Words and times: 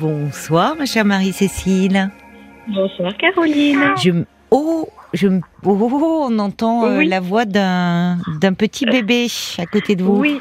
Bonsoir, 0.00 0.76
ma 0.76 0.86
chère 0.86 1.04
Marie-Cécile. 1.04 2.10
Bonsoir, 2.68 3.16
Caroline. 3.16 3.96
Je, 4.00 4.12
oh, 4.52 4.88
je, 5.12 5.26
oh, 5.26 5.40
oh, 5.64 5.90
oh, 5.92 6.26
on 6.30 6.38
entend 6.38 6.86
euh, 6.86 7.02
la 7.02 7.18
voix 7.18 7.44
d'un 7.44 8.18
d'un 8.40 8.52
petit 8.52 8.86
bébé 8.86 9.26
à 9.58 9.66
côté 9.66 9.96
de 9.96 10.04
vous. 10.04 10.16
Oui, 10.16 10.40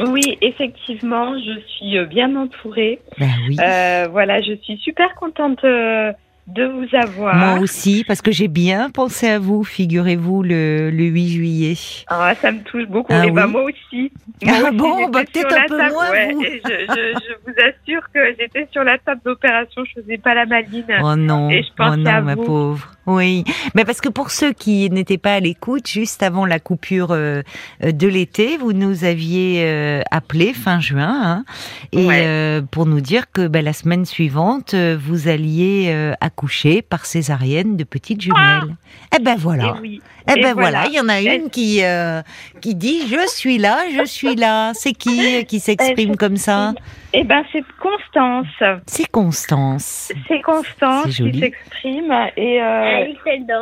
oui, 0.00 0.36
effectivement, 0.42 1.38
je 1.38 1.60
suis 1.68 1.96
euh, 1.98 2.06
bien 2.06 2.34
entourée. 2.34 3.00
Ben 3.16 3.30
oui. 3.48 3.56
Euh, 3.60 4.08
voilà, 4.10 4.42
je 4.42 4.54
suis 4.62 4.76
super 4.78 5.14
contente 5.14 5.62
euh, 5.62 6.12
de 6.46 6.64
vous 6.64 6.86
avoir. 6.96 7.34
Moi 7.34 7.58
aussi, 7.60 8.04
parce 8.06 8.22
que 8.22 8.30
j'ai 8.30 8.46
bien 8.48 8.88
pensé 8.90 9.28
à 9.28 9.38
vous, 9.38 9.64
figurez-vous, 9.64 10.42
le, 10.42 10.90
le 10.90 11.04
8 11.04 11.28
juillet. 11.28 11.74
Ah, 12.06 12.34
ça 12.40 12.52
me 12.52 12.60
touche 12.62 12.86
beaucoup. 12.86 13.12
Ah 13.12 13.26
et 13.26 13.30
ben 13.32 13.46
oui 13.46 13.52
moi 13.52 13.62
aussi. 13.64 14.12
Ah 14.46 14.62
aussi, 14.68 14.76
bon, 14.76 15.08
bah, 15.08 15.22
peut-être 15.24 15.52
un 15.52 15.66
peu 15.66 15.76
table, 15.78 15.92
moins, 15.92 16.10
ouais, 16.10 16.32
vous. 16.32 16.42
et 16.42 16.60
je, 16.64 16.70
je, 16.70 17.18
je 17.20 17.34
vous 17.46 17.52
assure 17.58 18.02
que 18.14 18.20
j'étais 18.38 18.68
sur 18.72 18.84
la 18.84 18.96
table 18.98 19.20
d'opération, 19.24 19.82
je 19.84 20.00
faisais 20.00 20.18
pas 20.18 20.34
la 20.34 20.46
maline. 20.46 20.84
Oh 21.02 21.16
non, 21.16 21.50
Et 21.50 21.62
je 21.62 21.68
oh 21.70 21.74
pensais 21.76 21.96
non, 21.98 22.10
à 22.10 22.20
ma 22.20 22.34
vous. 22.36 22.44
pauvre. 22.44 22.92
Oui, 23.06 23.44
mais 23.74 23.84
parce 23.84 24.00
que 24.00 24.08
pour 24.08 24.30
ceux 24.30 24.52
qui 24.52 24.90
n'étaient 24.90 25.16
pas 25.18 25.34
à 25.34 25.40
l'écoute, 25.40 25.86
juste 25.88 26.22
avant 26.24 26.44
la 26.44 26.58
coupure 26.58 27.08
euh, 27.12 27.42
de 27.80 28.06
l'été, 28.08 28.56
vous 28.56 28.72
nous 28.72 29.04
aviez 29.04 29.62
euh, 29.64 30.00
appelé 30.10 30.52
fin 30.52 30.80
juin, 30.80 31.20
hein, 31.22 31.44
et 31.92 32.06
Ouais. 32.06 32.22
euh, 32.26 32.62
pour 32.68 32.84
nous 32.86 33.00
dire 33.00 33.30
que 33.30 33.46
bah, 33.46 33.62
la 33.62 33.72
semaine 33.72 34.04
suivante, 34.04 34.74
vous 34.74 35.28
alliez 35.28 35.86
euh, 35.90 36.14
accoucher 36.36 36.82
par 36.82 37.06
césarienne 37.06 37.76
de 37.78 37.84
petites 37.84 38.20
jumelles. 38.20 38.76
eh 39.18 39.22
ben 39.22 39.36
voilà. 39.38 39.76
Et 39.78 39.80
oui. 39.80 40.02
Eh 40.28 40.38
Et 40.38 40.42
ben 40.42 40.52
voilà, 40.54 40.82
voilà. 40.82 40.86
il 40.88 40.94
y 40.94 41.00
en 41.00 41.08
a 41.08 41.20
une 41.20 41.48
qui 41.50 41.82
euh, 41.82 42.20
qui 42.60 42.74
dit 42.74 43.06
je 43.08 43.26
suis 43.28 43.56
là, 43.58 43.84
je 43.96 44.04
suis 44.04 44.34
là. 44.34 44.72
C'est 44.74 44.92
qui 44.92 45.36
euh, 45.36 45.42
qui 45.44 45.60
s'exprime 45.60 46.16
comme 46.16 46.36
ça 46.36 46.74
Eh 47.14 47.24
ben 47.24 47.42
c'est 47.52 47.64
Constance. 47.80 48.82
C'est 48.86 49.08
Constance. 49.10 50.12
C'est 50.28 50.42
Constance 50.42 51.06
qui 51.16 51.38
s'exprime 51.38 52.12
et 52.36 52.60
euh, 52.60 53.04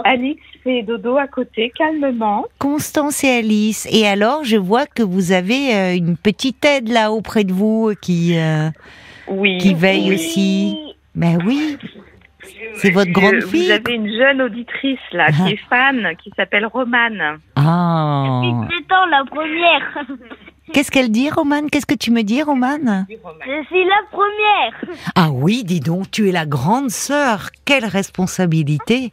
Alix 0.05 0.41
fait 0.65 0.83
dodo 0.83 1.17
à 1.19 1.29
côté 1.29 1.71
calmement. 1.79 2.45
Constance 2.59 3.23
et 3.23 3.31
Alice. 3.39 3.87
Et 3.93 4.07
alors, 4.09 4.43
je 4.45 4.57
vois 4.57 4.87
que 4.87 5.03
vous 5.03 5.31
avez 5.33 5.75
euh, 5.75 5.95
une 5.95 6.17
petite 6.17 6.65
aide 6.65 6.89
là 6.89 7.13
auprès 7.13 7.45
de 7.45 7.53
vous 7.53 7.93
qui 8.01 8.37
euh, 8.39 8.71
Oui. 9.29 9.59
qui 9.59 9.75
veille 9.75 10.09
oui. 10.09 10.15
aussi. 10.15 10.77
Ben 11.15 11.39
oui. 11.47 11.77
C'est 12.77 12.91
votre 12.91 13.11
grande 13.11 13.41
fille. 13.43 13.67
Vous 13.67 13.71
avez 13.73 13.95
une 13.95 14.09
jeune 14.09 14.43
auditrice 14.43 14.99
là 15.13 15.27
Ah. 15.29 15.33
qui 15.33 15.53
est 15.55 15.61
fan, 15.69 16.09
qui 16.23 16.31
s'appelle 16.37 16.67
Romane. 16.67 17.39
Ah. 17.57 18.41
Étant 18.79 19.07
la 19.07 19.25
première. 19.25 20.05
Qu'est-ce 20.73 20.91
qu'elle 20.91 21.11
dit, 21.11 21.31
Romane? 21.31 21.69
Qu'est-ce 21.71 21.87
que 21.87 21.95
tu 21.95 22.11
me 22.11 22.23
dis, 22.23 22.43
Romane? 22.43 23.07
Je 23.09 23.67
suis 23.67 23.85
la 23.85 24.01
première. 24.11 24.97
Ah 25.15 25.29
oui, 25.31 25.63
dis 25.65 25.81
donc, 25.81 26.11
tu 26.11 26.29
es 26.29 26.33
la 26.33 26.47
grande 26.47 26.91
sœur. 26.91 27.51
Quelle 27.65 27.85
responsabilité. 27.85 29.13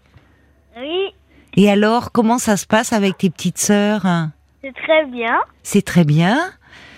Oui, 0.80 1.14
Et 1.58 1.70
alors, 1.70 2.12
comment 2.14 2.38
ça 2.38 2.56
se 2.58 2.66
passe 2.66 2.94
avec 2.94 3.18
tes 3.18 3.30
petites 3.30 3.58
sœurs? 3.58 4.06
Hein 4.06 4.32
c'est 4.64 4.74
très 4.74 5.06
bien. 5.06 5.40
C'est 5.64 5.82
très 5.86 6.06
bien. 6.06 6.40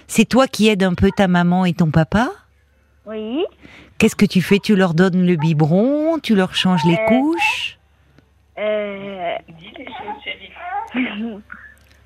C'est 0.07 0.25
toi 0.25 0.45
qui 0.47 0.67
aides 0.69 0.83
un 0.83 0.93
peu 0.93 1.09
ta 1.15 1.27
maman 1.27 1.65
et 1.65 1.73
ton 1.73 1.89
papa? 1.89 2.29
Oui. 3.05 3.43
Qu'est-ce 3.97 4.15
que 4.15 4.25
tu 4.25 4.41
fais? 4.41 4.59
Tu 4.59 4.75
leur 4.75 4.93
donnes 4.93 5.25
le 5.25 5.35
biberon? 5.35 6.19
Tu 6.19 6.35
leur 6.35 6.55
changes 6.55 6.83
les 6.85 6.95
Euh, 6.95 7.07
couches? 7.07 7.77
Euh, 8.57 9.35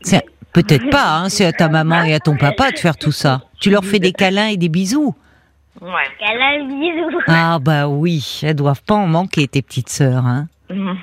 C'est- 0.01 0.25
Peut-être 0.53 0.89
pas, 0.89 1.17
hein, 1.17 1.29
c'est 1.29 1.45
à 1.45 1.51
ta 1.51 1.67
maman 1.69 2.03
et 2.03 2.13
à 2.15 2.19
ton 2.19 2.35
papa 2.35 2.71
de 2.71 2.79
faire 2.79 2.97
tout 2.97 3.11
ça. 3.11 3.43
Tu 3.59 3.69
leur 3.69 3.85
fais 3.85 3.99
des 3.99 4.11
câlins 4.11 4.47
et 4.47 4.57
des 4.57 4.69
bisous. 4.69 5.13
Ouais. 5.79 5.91
câlin, 6.19 6.65
bisous. 6.65 7.19
Ah 7.27 7.59
bah 7.61 7.87
oui, 7.87 8.39
elles 8.43 8.55
doivent 8.55 8.81
pas 8.81 8.95
en 8.95 9.05
manquer 9.05 9.47
tes 9.47 9.61
petites 9.61 9.89
sœurs. 9.89 10.25
Hein. 10.25 10.47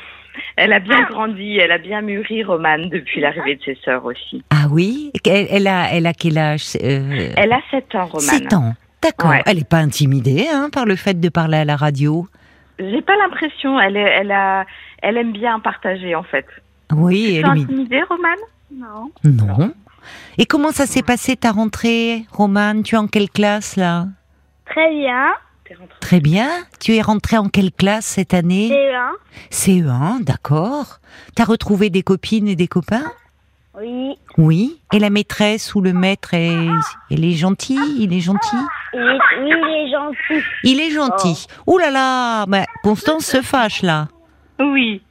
Elle 0.56 0.72
a 0.72 0.80
bien 0.80 1.02
grandi, 1.02 1.56
elle 1.58 1.70
a 1.72 1.78
bien 1.78 2.00
mûri 2.00 2.42
Romane 2.44 2.88
depuis 2.88 3.20
l'arrivée 3.20 3.56
de 3.56 3.62
ses 3.62 3.78
sœurs 3.84 4.04
aussi. 4.04 4.42
Ah 4.50 4.66
oui? 4.70 5.10
Elle, 5.24 5.46
elle 5.50 5.66
a, 5.68 5.92
elle 5.92 6.06
a 6.06 6.12
quel 6.12 6.38
âge? 6.38 6.76
Euh, 6.82 7.30
Elle 7.36 7.52
a 7.52 7.60
7 7.72 7.92
ans, 7.96 8.06
Romane. 8.06 8.20
7 8.20 8.52
ans. 8.52 8.74
D'accord. 9.04 9.30
Ouais. 9.30 9.42
Elle 9.46 9.58
n'est 9.58 9.64
pas 9.64 9.78
intimidée 9.78 10.46
hein, 10.52 10.68
par 10.72 10.84
le 10.86 10.96
fait 10.96 11.20
de 11.20 11.28
parler 11.28 11.58
à 11.58 11.64
la 11.64 11.76
radio? 11.76 12.26
J'ai 12.78 13.02
pas 13.02 13.16
l'impression, 13.16 13.78
elle, 13.78 13.96
est- 13.96 14.00
elle, 14.20 14.32
a, 14.32 14.64
elle 15.02 15.16
aime 15.16 15.32
bien 15.32 15.60
partager 15.60 16.14
en 16.16 16.24
fait. 16.24 16.46
Oui, 16.92 17.24
Tu 17.24 17.28
elle 17.34 17.36
es 17.36 17.38
est 17.38 17.54
mi- 17.54 17.62
intimidée, 17.62 18.02
Romane? 18.02 18.38
Non. 18.74 19.10
Non. 19.24 19.72
Et 20.38 20.46
comment 20.46 20.72
ça 20.72 20.86
s'est 20.86 21.02
passé 21.02 21.36
ta 21.36 21.52
rentrée, 21.52 22.24
Romane? 22.32 22.82
Tu 22.82 22.94
es 22.96 22.98
en 22.98 23.06
quelle 23.06 23.30
classe 23.30 23.76
là? 23.76 24.06
Très 24.66 24.90
bien. 24.90 25.32
Très 26.00 26.20
bien. 26.20 26.48
Tu 26.80 26.94
es 26.96 27.00
rentrée 27.00 27.38
en 27.38 27.48
quelle 27.48 27.72
classe 27.72 28.04
cette 28.06 28.34
année? 28.34 28.68
C'est 29.50 29.74
un. 29.82 29.82
CE1, 29.82 30.24
d'accord. 30.24 30.98
T'as 31.36 31.44
retrouvé 31.44 31.90
des 31.90 32.02
copines 32.02 32.48
et 32.48 32.56
des 32.56 32.68
copains? 32.68 33.04
Oui. 33.80 34.14
Oui. 34.36 34.80
Et 34.92 34.98
la 34.98 35.10
maîtresse 35.10 35.74
ou 35.74 35.80
le 35.80 35.92
maître, 35.92 36.34
est, 36.34 36.68
il 37.10 37.24
est 37.24 37.32
gentil 37.32 37.78
Il 37.98 38.12
est 38.12 38.20
gentil? 38.20 38.56
Il 38.94 39.00
est, 39.00 39.18
oui, 39.42 39.50
il 39.50 39.86
est 39.86 39.90
gentil. 39.90 40.46
Il 40.62 40.80
est 40.80 40.90
gentil. 40.90 41.46
Ouh 41.66 41.78
là 41.78 41.90
là 41.90 42.46
bah, 42.46 42.64
Constance 42.82 43.26
se 43.26 43.42
fâche 43.42 43.82
là. 43.82 44.08
Oui, 44.58 45.02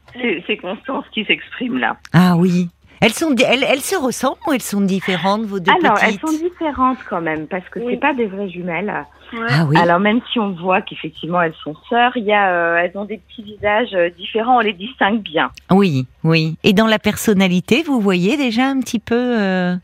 c'est 0.47 0.57
Constance 0.57 1.05
qui 1.13 1.25
s'exprime 1.25 1.77
là. 1.77 1.97
Ah 2.13 2.35
oui. 2.38 2.69
Elles, 3.01 3.11
sont, 3.11 3.35
elles, 3.35 3.66
elles 3.69 3.81
se 3.81 3.97
ressemblent 3.97 4.38
ou 4.47 4.53
elles 4.53 4.61
sont 4.61 4.79
différentes, 4.79 5.41
vos 5.41 5.59
deux 5.59 5.69
Alors, 5.83 5.97
elles 6.01 6.17
sont 6.25 6.31
différentes 6.41 6.99
quand 7.09 7.19
même 7.19 7.47
parce 7.47 7.67
que 7.67 7.79
Oui. 7.79 7.88
c'est 7.91 7.99
pas 7.99 8.13
des 8.13 8.27
vraies 8.27 8.49
jumelles. 8.49 9.05
Ah 9.49 9.66
oui. 9.67 9.75
Alors 9.77 10.00
même 10.00 10.21
si 10.31 10.39
on 10.39 10.51
voit 10.51 10.81
qu'effectivement 10.81 11.41
elles 11.41 11.55
sont 11.63 11.75
sœurs, 11.89 12.13
il 12.15 12.23
y 12.23 12.31
a, 12.31 12.51
euh, 12.53 12.77
elles 12.77 12.95
ont 12.97 13.03
des 13.03 13.17
petits 13.17 13.44
visages 13.44 13.94
euh, 13.94 14.09
différents, 14.11 14.57
on 14.57 14.61
les 14.61 14.71
distingue 14.73 15.19
bien. 15.21 15.50
Oui, 15.71 16.05
oui. 16.23 16.55
Et 16.63 16.71
dans 16.71 16.88
la 16.88 17.00
personnalité, 17.00 17.83
vous 17.83 18.00
voyez 18.00 18.38
déjà 18.38 18.67
un 18.67 18.79
petit 18.79 19.00
peu. 19.00 19.15
euh, 19.41 19.75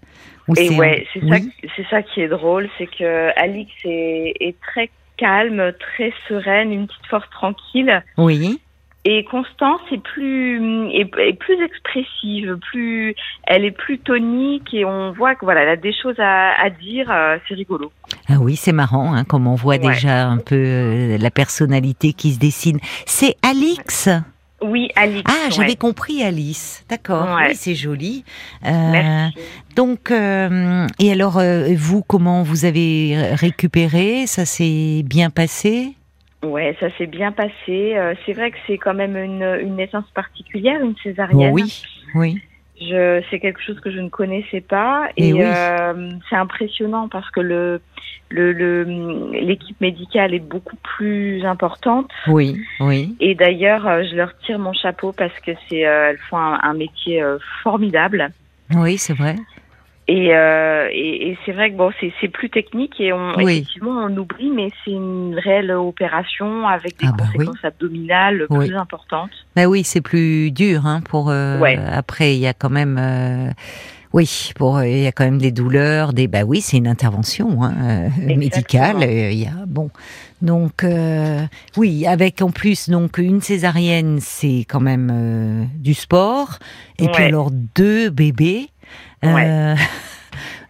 Et 0.58 0.70
ouais, 0.72 1.06
c'est 1.14 1.20
ça, 1.20 1.26
oui. 1.30 1.52
c'est 1.76 1.86
ça 1.90 2.02
qui 2.02 2.22
est 2.22 2.28
drôle, 2.28 2.70
c'est 2.78 2.88
que 2.88 3.30
Alix 3.40 3.72
est, 3.84 4.34
est 4.40 4.56
très 4.62 4.90
calme, 5.18 5.74
très 5.80 6.14
sereine, 6.28 6.72
une 6.72 6.88
petite 6.88 7.06
force 7.08 7.30
tranquille. 7.32 8.02
Oui. 8.18 8.60
Et 9.06 9.24
Constance 9.24 9.80
est 9.94 10.04
plus 10.04 10.90
est, 10.92 11.10
est 11.20 11.34
plus 11.34 11.64
expressive, 11.64 12.58
plus 12.70 13.16
elle 13.48 13.64
est 13.64 13.72
plus 13.72 13.98
tonique 13.98 14.74
et 14.74 14.84
on 14.84 15.12
voit 15.14 15.36
que 15.36 15.46
voilà, 15.46 15.62
elle 15.62 15.70
a 15.70 15.76
des 15.78 15.94
choses 15.94 16.20
à, 16.20 16.52
à 16.62 16.70
dire, 16.70 17.10
euh, 17.10 17.38
c'est 17.48 17.56
rigolo. 17.56 17.92
Ah 18.28 18.36
oui, 18.42 18.58
c'est 18.58 18.74
marrant, 18.74 19.14
hein, 19.14 19.24
comme 19.24 19.48
on 19.48 19.56
voit 19.56 19.76
Ouais. 19.78 19.94
déjà 19.94 20.28
un 20.28 20.38
peu 20.38 20.56
euh, 20.56 21.18
la 21.18 21.32
personnalité 21.32 22.12
qui 22.12 22.32
se 22.34 22.40
dessine. 22.40 22.80
C'est 23.06 23.36
Alix? 23.42 24.10
Oui, 24.62 24.90
Alix. 24.96 25.24
Ah, 25.26 25.46
ouais. 25.46 25.52
j'avais 25.52 25.76
compris 25.76 26.24
Alice. 26.24 26.86
D'accord. 26.90 27.36
Ouais. 27.36 27.50
Oui, 27.50 27.56
c'est 27.56 27.76
joli. 27.76 28.24
Euh, 28.66 28.92
Merci. 28.92 29.38
Donc, 29.76 30.12
euh, 30.12 30.86
et 31.00 31.12
alors, 31.12 31.38
euh, 31.38 31.70
vous, 31.76 32.02
comment 32.04 32.44
vous 32.44 32.66
avez 32.66 33.16
récupéré? 33.34 34.28
Ça 34.28 34.46
s'est 34.46 35.04
bien 35.06 35.30
passé? 35.30 35.96
Ouais, 36.44 36.76
ça 36.80 36.88
s'est 36.98 37.08
bien 37.08 37.32
passé. 37.32 37.96
Euh, 37.96 38.14
c'est 38.26 38.34
vrai 38.34 38.52
que 38.52 38.58
c'est 38.68 38.78
quand 38.78 38.94
même 38.94 39.18
une, 39.18 39.44
une 39.62 39.76
naissance 39.76 40.06
particulière, 40.14 40.82
une 40.84 40.96
césarienne. 41.04 41.54
Oui, 41.54 41.84
oui. 42.16 42.42
Je, 42.82 43.22
c'est 43.30 43.40
quelque 43.40 43.62
chose 43.62 43.80
que 43.82 43.92
je 43.92 44.00
ne 44.00 44.10
connaissais 44.10 44.62
pas 44.62 45.10
et 45.18 45.34
oui. 45.34 45.42
euh, 45.44 46.12
c'est 46.30 46.36
impressionnant 46.38 47.10
parce 47.10 47.30
que 47.32 47.42
le, 47.42 47.82
le, 48.30 48.54
le- 48.54 49.32
l'équipe 49.34 49.80
médicale 49.82 50.34
est 50.34 50.40
beaucoup 50.40 50.78
plus 50.98 51.44
importante 51.46 52.10
Oui, 52.28 52.58
oui. 52.80 53.16
et 53.20 53.36
d'ailleurs 53.36 53.86
euh, 53.88 54.04
je 54.10 54.16
leur 54.16 54.38
tire 54.40 54.60
mon 54.60 54.72
chapeau 54.74 55.12
parce 55.12 55.38
que 55.42 55.52
c'est 55.68 55.86
euh, 55.86 56.12
elles 56.12 56.18
font 56.30 56.38
un, 56.38 56.60
un 56.64 56.74
métier 56.74 57.22
euh, 57.22 57.38
formidable 57.64 58.32
Oui, 58.76 58.98
c'est 58.98 59.14
vrai. 59.14 59.36
Et, 60.12 60.34
euh, 60.36 60.88
et, 60.92 61.30
et 61.30 61.38
c'est 61.46 61.52
vrai 61.52 61.72
que 61.72 61.78
bon 61.78 61.92
c'est, 62.00 62.28
plus 62.30 62.50
technique 62.50 63.00
et 63.00 63.14
on 63.14 63.34
Oui. 63.38 63.58
effectivement 63.58 63.92
on 64.10 64.18
oublie 64.18 64.50
mais 64.50 64.70
c'est 64.84 64.92
une 64.92 65.36
réelle 65.38 65.72
opération 65.72 66.68
avec 66.68 66.98
des 67.00 67.06
Ah 67.08 67.14
bah 67.16 67.26
oui. 67.36 67.46
conséquences 67.46 67.64
abdominales 67.64 68.48
Oui. 68.50 68.68
plus 68.68 68.76
importantes. 68.76 69.30
Ben 69.56 69.68
oui, 69.68 69.84
c'est 69.84 70.02
plus 70.02 70.52
dur 70.52 70.86
hein, 70.88 71.02
pour. 71.02 71.30
euh, 71.30 71.60
Ouais. 71.60 71.78
Après, 71.92 72.34
il 72.36 72.40
y 72.40 72.48
a 72.48 72.54
quand 72.54 72.70
même. 72.72 72.98
euh, 73.00 73.52
oui, 74.14 74.52
pour 74.56 74.82
il 74.84 75.02
y 75.02 75.06
a 75.08 75.12
quand 75.12 75.26
même 75.26 75.38
des 75.38 75.52
douleurs, 75.52 76.14
des. 76.14 76.28
Bah 76.28 76.42
oui, 76.44 76.62
c'est 76.62 76.78
une 76.78 76.88
intervention 76.88 77.62
hein, 77.64 78.10
médicale. 78.26 79.04
Il 79.04 79.38
y 79.40 79.46
a 79.46 79.66
bon. 79.68 79.92
Donc 80.42 80.84
oui, 81.78 82.08
avec 82.08 82.42
en 82.42 82.50
plus 82.50 82.90
donc 82.90 83.20
une 83.20 83.42
césarienne, 83.42 84.18
c'est 84.20 84.66
quand 84.68 84.80
même 84.80 85.68
du 85.76 85.94
sport. 85.94 86.58
Et 86.98 87.08
puis 87.10 87.24
alors 87.24 87.52
deux 87.76 88.10
bébés. 88.10 88.70
Euh, 89.26 89.76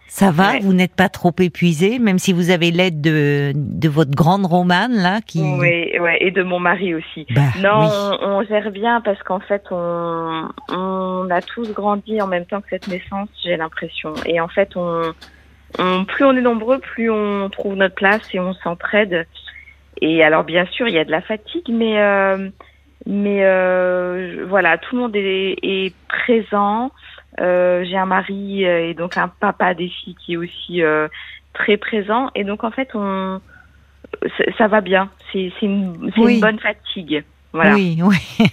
Ça 0.08 0.32
va, 0.32 0.50
Ouais. 0.52 0.58
vous 0.60 0.74
n'êtes 0.74 0.94
pas 0.96 1.08
trop 1.08 1.32
épuisé, 1.38 1.98
même 1.98 2.18
si 2.18 2.32
vous 2.34 2.50
avez 2.50 2.70
l'aide 2.72 3.00
de, 3.00 3.52
de 3.54 3.88
votre 3.88 4.10
grande 4.10 4.44
romane 4.44 4.92
là 4.92 5.20
qui. 5.24 5.40
Oui, 5.40 5.96
ouais, 5.98 6.18
et 6.20 6.30
de 6.30 6.42
mon 6.42 6.58
mari 6.58 6.94
aussi. 6.94 7.26
Bah, 7.30 7.42
Non, 7.60 7.80
oui. 7.86 8.18
on, 8.20 8.26
on 8.28 8.42
gère 8.44 8.70
bien 8.72 9.00
parce 9.00 9.22
qu'en 9.22 9.40
fait, 9.40 9.62
on, 9.70 10.48
on 10.68 11.28
a 11.30 11.40
tous 11.40 11.72
grandi 11.72 12.20
en 12.20 12.26
même 12.26 12.44
temps 12.44 12.60
que 12.60 12.66
cette 12.70 12.88
naissance, 12.88 13.28
j'ai 13.42 13.56
l'impression. 13.56 14.12
Et 14.26 14.40
en 14.40 14.48
fait, 14.48 14.76
on, 14.76 15.12
on, 15.78 16.04
plus 16.04 16.24
on 16.24 16.36
est 16.36 16.42
nombreux, 16.42 16.80
plus 16.80 17.08
on 17.10 17.48
trouve 17.48 17.76
notre 17.76 17.94
place 17.94 18.22
et 18.34 18.40
on 18.40 18.52
s'entraide. 18.54 19.26
et 20.02 20.22
alors 20.24 20.42
bien 20.44 20.66
sûr 20.66 20.88
il 20.88 20.94
y 20.94 20.98
a 20.98 21.04
de 21.04 21.10
la 21.12 21.22
fatigue, 21.22 21.68
mais 21.70 21.96
mais 23.06 23.44
voilà, 24.44 24.76
tout 24.78 24.96
le 24.96 25.02
monde 25.02 25.16
est, 25.16 25.56
est 25.62 25.94
présent. 26.08 26.90
J'ai 27.40 27.96
un 27.96 28.06
mari 28.06 28.64
et 28.64 28.94
donc 28.94 29.16
un 29.16 29.28
papa 29.28 29.74
des 29.74 29.88
filles 29.88 30.14
qui 30.14 30.34
est 30.34 30.36
aussi 30.36 30.82
très 31.54 31.76
présent, 31.76 32.30
et 32.34 32.44
donc 32.44 32.62
en 32.64 32.70
fait 32.70 32.90
on 32.94 33.40
ça 34.58 34.68
va 34.68 34.80
bien. 34.80 35.10
C'est 35.32 35.50
une, 35.62 36.12
une 36.16 36.40
bonne 36.40 36.58
fatigue. 36.58 37.24
Oui, 37.52 38.00
oui, 38.02 38.46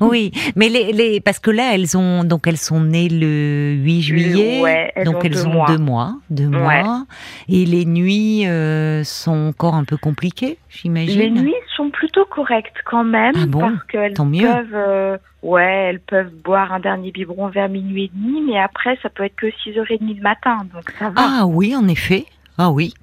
oui. 0.00 0.32
Mais 0.54 0.68
les, 0.68 0.92
les, 0.92 1.20
parce 1.20 1.38
que 1.40 1.50
là, 1.50 1.74
elles 1.74 1.96
ont 1.96 2.22
donc 2.24 2.46
elles 2.46 2.58
sont 2.58 2.80
nées 2.80 3.08
le 3.08 3.74
8 3.74 4.02
juillet, 4.02 4.92
donc 5.04 5.24
elles 5.24 5.46
ont 5.46 5.64
deux 5.66 5.78
mois, 5.78 6.16
deux 6.30 6.48
mois. 6.48 7.06
Et 7.48 7.64
les 7.64 7.84
nuits 7.84 8.46
euh, 8.46 9.02
sont 9.04 9.48
encore 9.48 9.74
un 9.74 9.84
peu 9.84 9.96
compliquées, 9.96 10.58
j'imagine. 10.68 11.18
Les 11.18 11.30
nuits 11.30 11.54
sont 11.76 11.90
plutôt 11.90 12.24
correctes 12.24 12.76
quand 12.84 13.04
même, 13.04 13.34
ah 13.36 13.46
parce 13.50 13.84
qu'elles 13.90 14.14
peuvent, 14.14 14.74
euh, 14.74 15.18
ouais, 15.42 15.88
elles 15.90 16.00
peuvent 16.00 16.32
boire 16.44 16.72
un 16.72 16.80
dernier 16.80 17.10
biberon 17.10 17.48
vers 17.48 17.68
minuit 17.68 18.04
et 18.04 18.10
demi, 18.14 18.42
mais 18.42 18.60
après 18.60 18.96
ça 19.02 19.08
peut 19.08 19.24
être 19.24 19.36
que 19.36 19.46
6h30 19.46 20.16
le 20.16 20.22
matin, 20.22 20.58
donc 20.72 20.84
ça 20.98 21.10
va. 21.10 21.14
Ah 21.16 21.46
oui, 21.46 21.74
en 21.74 21.88
effet. 21.88 22.26
Ah 22.58 22.70
oui. 22.70 22.94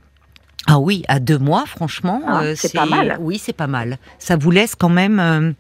Ah 0.68 0.80
oui, 0.80 1.04
à 1.08 1.20
deux 1.20 1.38
mois, 1.38 1.66
franchement, 1.66 2.22
ah, 2.28 2.44
euh, 2.44 2.54
c'est 2.56 2.74
pas 2.74 2.86
mal. 2.86 3.18
Oui, 3.20 3.38
c'est 3.38 3.56
pas 3.56 3.68
mal. 3.68 3.98
Ça 4.20 4.38
vous 4.38 4.52
laisse 4.52 4.76
quand 4.76 4.90
même 4.90 5.20
euh, 5.20 5.52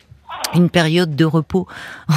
une 0.54 0.70
période 0.70 1.16
de 1.16 1.26
repos. 1.26 1.68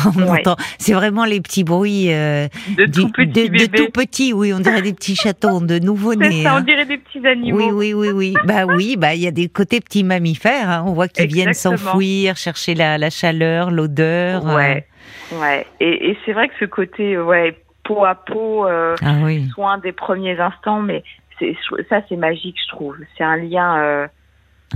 C'est 0.79 0.93
vraiment 0.93 1.25
les 1.25 1.41
petits 1.41 1.65
bruits 1.65 2.13
euh, 2.13 2.49
de, 2.77 2.85
tout 2.85 3.09
petits 3.09 3.49
de, 3.49 3.67
tout 3.67 3.91
petits, 3.91 4.33
oui, 4.33 4.53
on 4.53 4.61
dirait 4.61 4.83
des 4.83 4.93
petits 4.93 5.17
chatons 5.17 5.61
de 5.61 5.79
nouveau-nés. 5.79 6.43
ça, 6.43 6.55
on 6.55 6.57
hein. 6.59 6.61
dirait 6.61 6.85
des 6.85 6.99
petits 6.99 7.27
animaux. 7.27 7.73
Oui, 7.73 7.93
oui, 7.93 7.95
oui, 7.95 8.11
oui. 8.11 8.35
bah 8.45 8.67
oui, 8.67 8.97
bah 8.97 9.15
il 9.15 9.23
y 9.23 9.27
a 9.27 9.31
des 9.31 9.49
côtés 9.49 9.81
petits 9.81 10.05
mammifères. 10.05 10.69
Hein. 10.69 10.85
On 10.87 10.93
voit 10.93 11.09
qu'ils 11.09 11.27
viennent 11.27 11.55
s'enfouir, 11.55 12.37
chercher 12.37 12.75
la, 12.75 12.99
la 12.99 13.11
chaleur, 13.11 13.71
l'odeur. 13.71 14.45
Ouais, 14.45 14.87
ouais. 15.33 15.67
Et, 15.81 16.11
et 16.11 16.19
c'est 16.25 16.33
vrai 16.33 16.49
que 16.49 16.55
ce 16.61 16.67
côté, 16.67 17.19
ouais, 17.19 17.57
peau 17.83 18.05
à 18.05 18.15
peau, 18.15 18.67
ah, 18.67 18.95
oui. 19.23 19.49
soin 19.55 19.79
des 19.79 19.93
premiers 19.93 20.39
instants, 20.39 20.81
mais 20.81 21.03
ça 21.89 22.01
c'est 22.09 22.17
magique, 22.17 22.57
je 22.63 22.69
trouve. 22.69 22.97
C'est 23.17 23.25
un 23.25 23.37
lien 23.37 23.79
euh, 23.79 24.07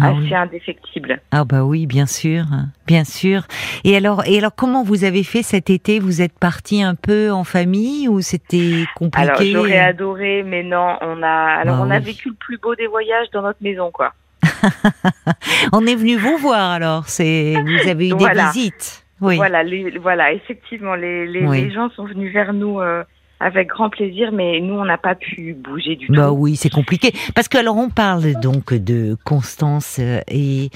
ah 0.00 0.10
assez 0.10 0.34
indéfectible. 0.34 1.20
Ah 1.30 1.44
bah 1.44 1.64
oui, 1.64 1.86
bien 1.86 2.06
sûr, 2.06 2.44
bien 2.86 3.04
sûr. 3.04 3.42
Et 3.84 3.96
alors, 3.96 4.22
et 4.26 4.38
alors, 4.38 4.54
comment 4.54 4.82
vous 4.82 5.04
avez 5.04 5.24
fait 5.24 5.42
cet 5.42 5.70
été? 5.70 5.98
Vous 5.98 6.22
êtes 6.22 6.38
parti 6.38 6.82
un 6.82 6.94
peu 6.94 7.30
en 7.30 7.44
famille 7.44 8.08
ou 8.08 8.20
c'était 8.20 8.84
compliqué? 8.94 9.28
Alors 9.28 9.42
j'aurais 9.42 9.78
adoré, 9.78 10.42
mais 10.44 10.62
non, 10.62 10.96
on 11.00 11.22
a, 11.22 11.28
alors 11.28 11.78
bah 11.78 11.84
on 11.86 11.90
a 11.90 11.98
vécu 11.98 12.28
le 12.28 12.34
plus 12.34 12.58
beau 12.58 12.74
des 12.74 12.86
voyages 12.86 13.28
dans 13.32 13.42
notre 13.42 13.62
maison, 13.62 13.90
quoi. 13.90 14.14
on 15.72 15.86
est 15.86 15.96
venu 15.96 16.16
vous 16.16 16.36
voir 16.38 16.70
alors. 16.70 17.08
C'est, 17.08 17.54
vous 17.54 17.88
avez 17.88 18.08
eu 18.08 18.14
des 18.14 18.28
visites. 18.28 19.04
Oui. 19.20 19.36
Voilà, 19.36 19.64
voilà, 20.00 20.32
effectivement, 20.32 20.94
les, 20.94 21.26
les, 21.26 21.70
gens 21.72 21.90
sont 21.90 22.04
venus 22.04 22.32
vers 22.32 22.52
nous. 22.52 22.80
Euh, 22.80 23.02
avec 23.40 23.68
grand 23.68 23.88
plaisir, 23.88 24.30
mais 24.32 24.60
nous, 24.60 24.74
on 24.74 24.84
n'a 24.84 24.98
pas 24.98 25.14
pu 25.14 25.54
bouger 25.54 25.96
du 25.96 26.08
bah 26.08 26.14
tout. 26.14 26.20
Bah 26.20 26.32
oui, 26.32 26.56
c'est 26.56 26.70
compliqué. 26.70 27.12
Parce 27.34 27.48
que 27.48 27.58
alors, 27.58 27.76
on 27.76 27.88
parle 27.88 28.34
donc 28.40 28.74
de 28.74 29.16
Constance 29.24 29.98
euh, 30.00 30.20
et, 30.28 30.70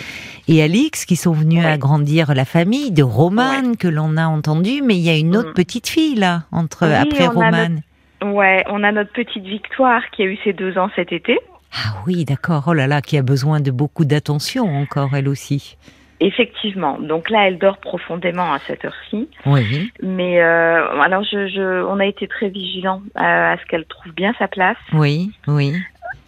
et 0.49 0.63
Alix 0.63 1.05
qui 1.05 1.17
sont 1.17 1.33
venus 1.33 1.65
agrandir 1.65 2.35
la 2.35 2.45
famille, 2.45 2.93
de 2.93 3.03
Romane 3.03 3.77
que 3.77 3.89
l'on 3.89 4.17
a 4.17 4.27
entendu, 4.27 4.83
mais 4.83 4.95
il 4.97 5.03
y 5.03 5.11
a 5.11 5.17
une 5.17 5.37
autre 5.37 5.51
mm. 5.51 5.55
petite 5.55 5.89
fille 5.89 6.15
là, 6.15 6.43
entre 6.53 6.85
après 6.85 7.27
Romane. 7.27 7.83
Ouais, 8.25 8.65
on 8.71 8.85
a 8.85 8.93
notre 8.93 9.13
petite 9.13 9.45
Victoire 9.45 10.03
qui 10.13 10.23
a 10.23 10.27
eu 10.27 10.39
ses 10.45 10.53
deux 10.53 10.79
ans 10.79 10.89
cet 10.95 11.13
été. 11.13 11.39
Ah 11.75 11.95
oui, 12.07 12.25
d'accord. 12.25 12.65
Oh 12.69 12.75
là 12.75 12.87
là, 12.87 13.01
qui 13.01 13.19
a 13.19 13.23
besoin 13.23 13.61
de 13.61 13.71
beaucoup 13.71 14.05
d'attention 14.05 14.67
encore, 14.67 15.15
elle 15.15 15.29
aussi. 15.29 15.77
Effectivement. 16.25 17.01
Donc 17.01 17.31
là, 17.31 17.49
elle 17.49 17.59
dort 17.59 17.79
profondément 17.79 18.53
à 18.53 18.61
cette 18.61 18.85
heure-ci. 18.85 19.29
Oui. 19.45 19.91
Mais 20.01 20.41
euh, 20.41 21.01
alors, 21.01 21.25
je, 21.25 21.49
je, 21.49 21.85
on 21.85 21.99
a 21.99 22.07
été 22.07 22.29
très 22.29 22.49
vigilants 22.49 23.03
à, 23.17 23.57
ce 23.61 23.67
qu'elle 23.67 23.85
trouve 23.87 24.13
bien 24.13 24.33
sa 24.39 24.47
place. 24.47 24.77
Oui, 24.93 25.33
oui. 25.49 25.75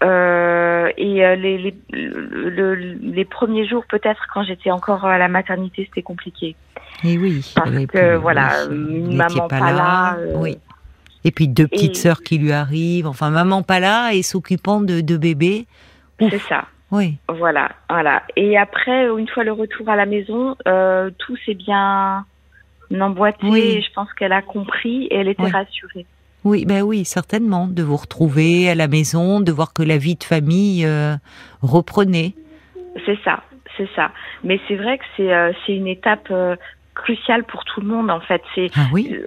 Euh, 0.03 0.91
et 0.97 1.25
euh, 1.25 1.37
les, 1.37 1.59
les, 1.59 1.75
le, 1.93 2.75
les 2.75 3.25
premiers 3.25 3.69
jours, 3.69 3.85
peut-être, 3.89 4.27
quand 4.35 4.43
j'étais 4.43 4.73
encore 4.73 5.05
à 5.05 5.17
la 5.17 5.29
maternité, 5.29 5.85
c'était 5.89 6.03
compliqué. 6.03 6.57
Et 7.05 7.17
oui. 7.17 7.53
Parce 7.55 7.87
que, 7.87 8.17
voilà, 8.17 8.65
une 8.69 9.15
maman 9.15 9.47
pas, 9.47 9.61
là. 9.61 10.17
Euh, 10.19 10.33
oui. 10.39 10.59
Et 11.23 11.31
puis 11.31 11.47
deux 11.47 11.69
petites 11.69 11.97
sœurs 11.97 12.23
qui 12.23 12.39
lui 12.39 12.51
arrivent. 12.51 13.07
Enfin, 13.07 13.31
maman 13.31 13.63
pas 13.63 13.79
là 13.79 14.13
et 14.13 14.23
s'occupant 14.23 14.81
de, 14.81 15.01
de 15.01 15.17
bébés. 15.17 15.67
C'est 16.19 16.43
ça. 16.49 16.65
Oui. 16.95 17.17
Voilà, 17.29 17.73
voilà. 17.91 18.23
Et 18.37 18.57
après, 18.57 19.07
une 19.19 19.27
fois 19.27 19.43
le 19.43 19.51
retour 19.51 19.89
à 19.89 19.97
la 19.97 20.07
maison, 20.07 20.55
euh, 20.69 21.11
tout 21.19 21.37
s'est 21.45 21.55
bien 21.55 22.25
emboîté. 22.93 23.47
Et 23.47 23.83
je 23.83 23.93
pense 23.93 24.13
qu'elle 24.13 24.33
a 24.33 24.43
compris 24.43 25.07
et 25.07 25.17
elle 25.17 25.29
était 25.29 25.49
rassurée. 25.49 26.07
Oui, 26.45 26.65
ben 26.67 26.83
oui, 26.83 27.05
certainement, 27.05 27.67
de 27.67 27.83
vous 27.83 27.97
retrouver 27.97 28.69
à 28.69 28.77
la 28.77 28.87
maison, 28.87 29.41
de 29.41 29.51
voir 29.51 29.73
que 29.73 29.83
la 29.83 29.99
vie 29.99 30.15
de 30.15 30.23
famille 30.23 30.87
euh, 30.87 31.17
reprenait. 31.63 32.35
C'est 33.05 33.19
ça, 33.25 33.43
c'est 33.77 33.89
ça. 33.97 34.13
Mais 34.45 34.61
c'est 34.69 34.77
vrai 34.77 34.99
que 34.99 35.05
c'est 35.17 35.35
euh, 35.35 35.53
une 35.67 35.89
étape 35.89 36.33
cruciale 36.95 37.43
pour 37.43 37.65
tout 37.65 37.81
le 37.81 37.89
monde 37.89 38.09
en 38.09 38.21
fait. 38.21 38.43
C'est 38.55 38.71
ah 38.77 38.87
oui. 38.93 39.19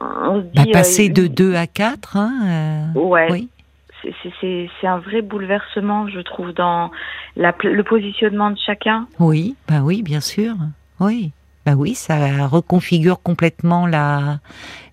On, 0.00 0.40
se 0.40 0.46
bah, 0.46 0.62
dit, 0.64 0.72
passer 0.72 1.08
de 1.10 1.28
2 1.28 1.54
à 1.54 1.68
4, 1.68 2.16
hein, 2.16 2.92
ouais. 2.96 3.28
Oui 3.30 3.48
c'est 4.40 4.86
un 4.86 4.98
vrai 4.98 5.22
bouleversement, 5.22 6.08
je 6.08 6.20
trouve, 6.20 6.52
dans 6.52 6.90
la, 7.36 7.54
le 7.62 7.82
positionnement 7.82 8.50
de 8.50 8.58
chacun. 8.64 9.06
Oui, 9.18 9.56
bah 9.68 9.80
oui, 9.82 10.02
bien 10.02 10.20
sûr. 10.20 10.54
Oui. 11.00 11.32
Bah 11.66 11.72
oui, 11.76 11.94
ça 11.94 12.46
reconfigure 12.46 13.22
complètement 13.22 13.86
la 13.86 14.40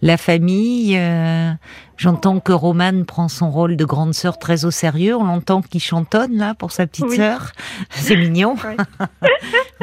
la 0.02 0.16
famille. 0.16 0.98
Euh, 0.98 1.52
j'entends 1.98 2.40
que 2.40 2.54
Romane 2.54 3.06
prend 3.06 3.28
son 3.28 3.52
rôle 3.52 3.76
de 3.76 3.84
grande 3.84 4.14
sœur 4.14 4.40
très 4.40 4.64
au 4.64 4.72
sérieux. 4.72 5.18
On 5.18 5.26
l'entend 5.26 5.62
qu'il 5.62 5.82
chantonne 5.82 6.38
là 6.38 6.54
pour 6.54 6.72
sa 6.72 6.88
petite 6.88 7.12
sœur. 7.12 7.52
C'est 7.90 8.16
mignon. 8.16 8.56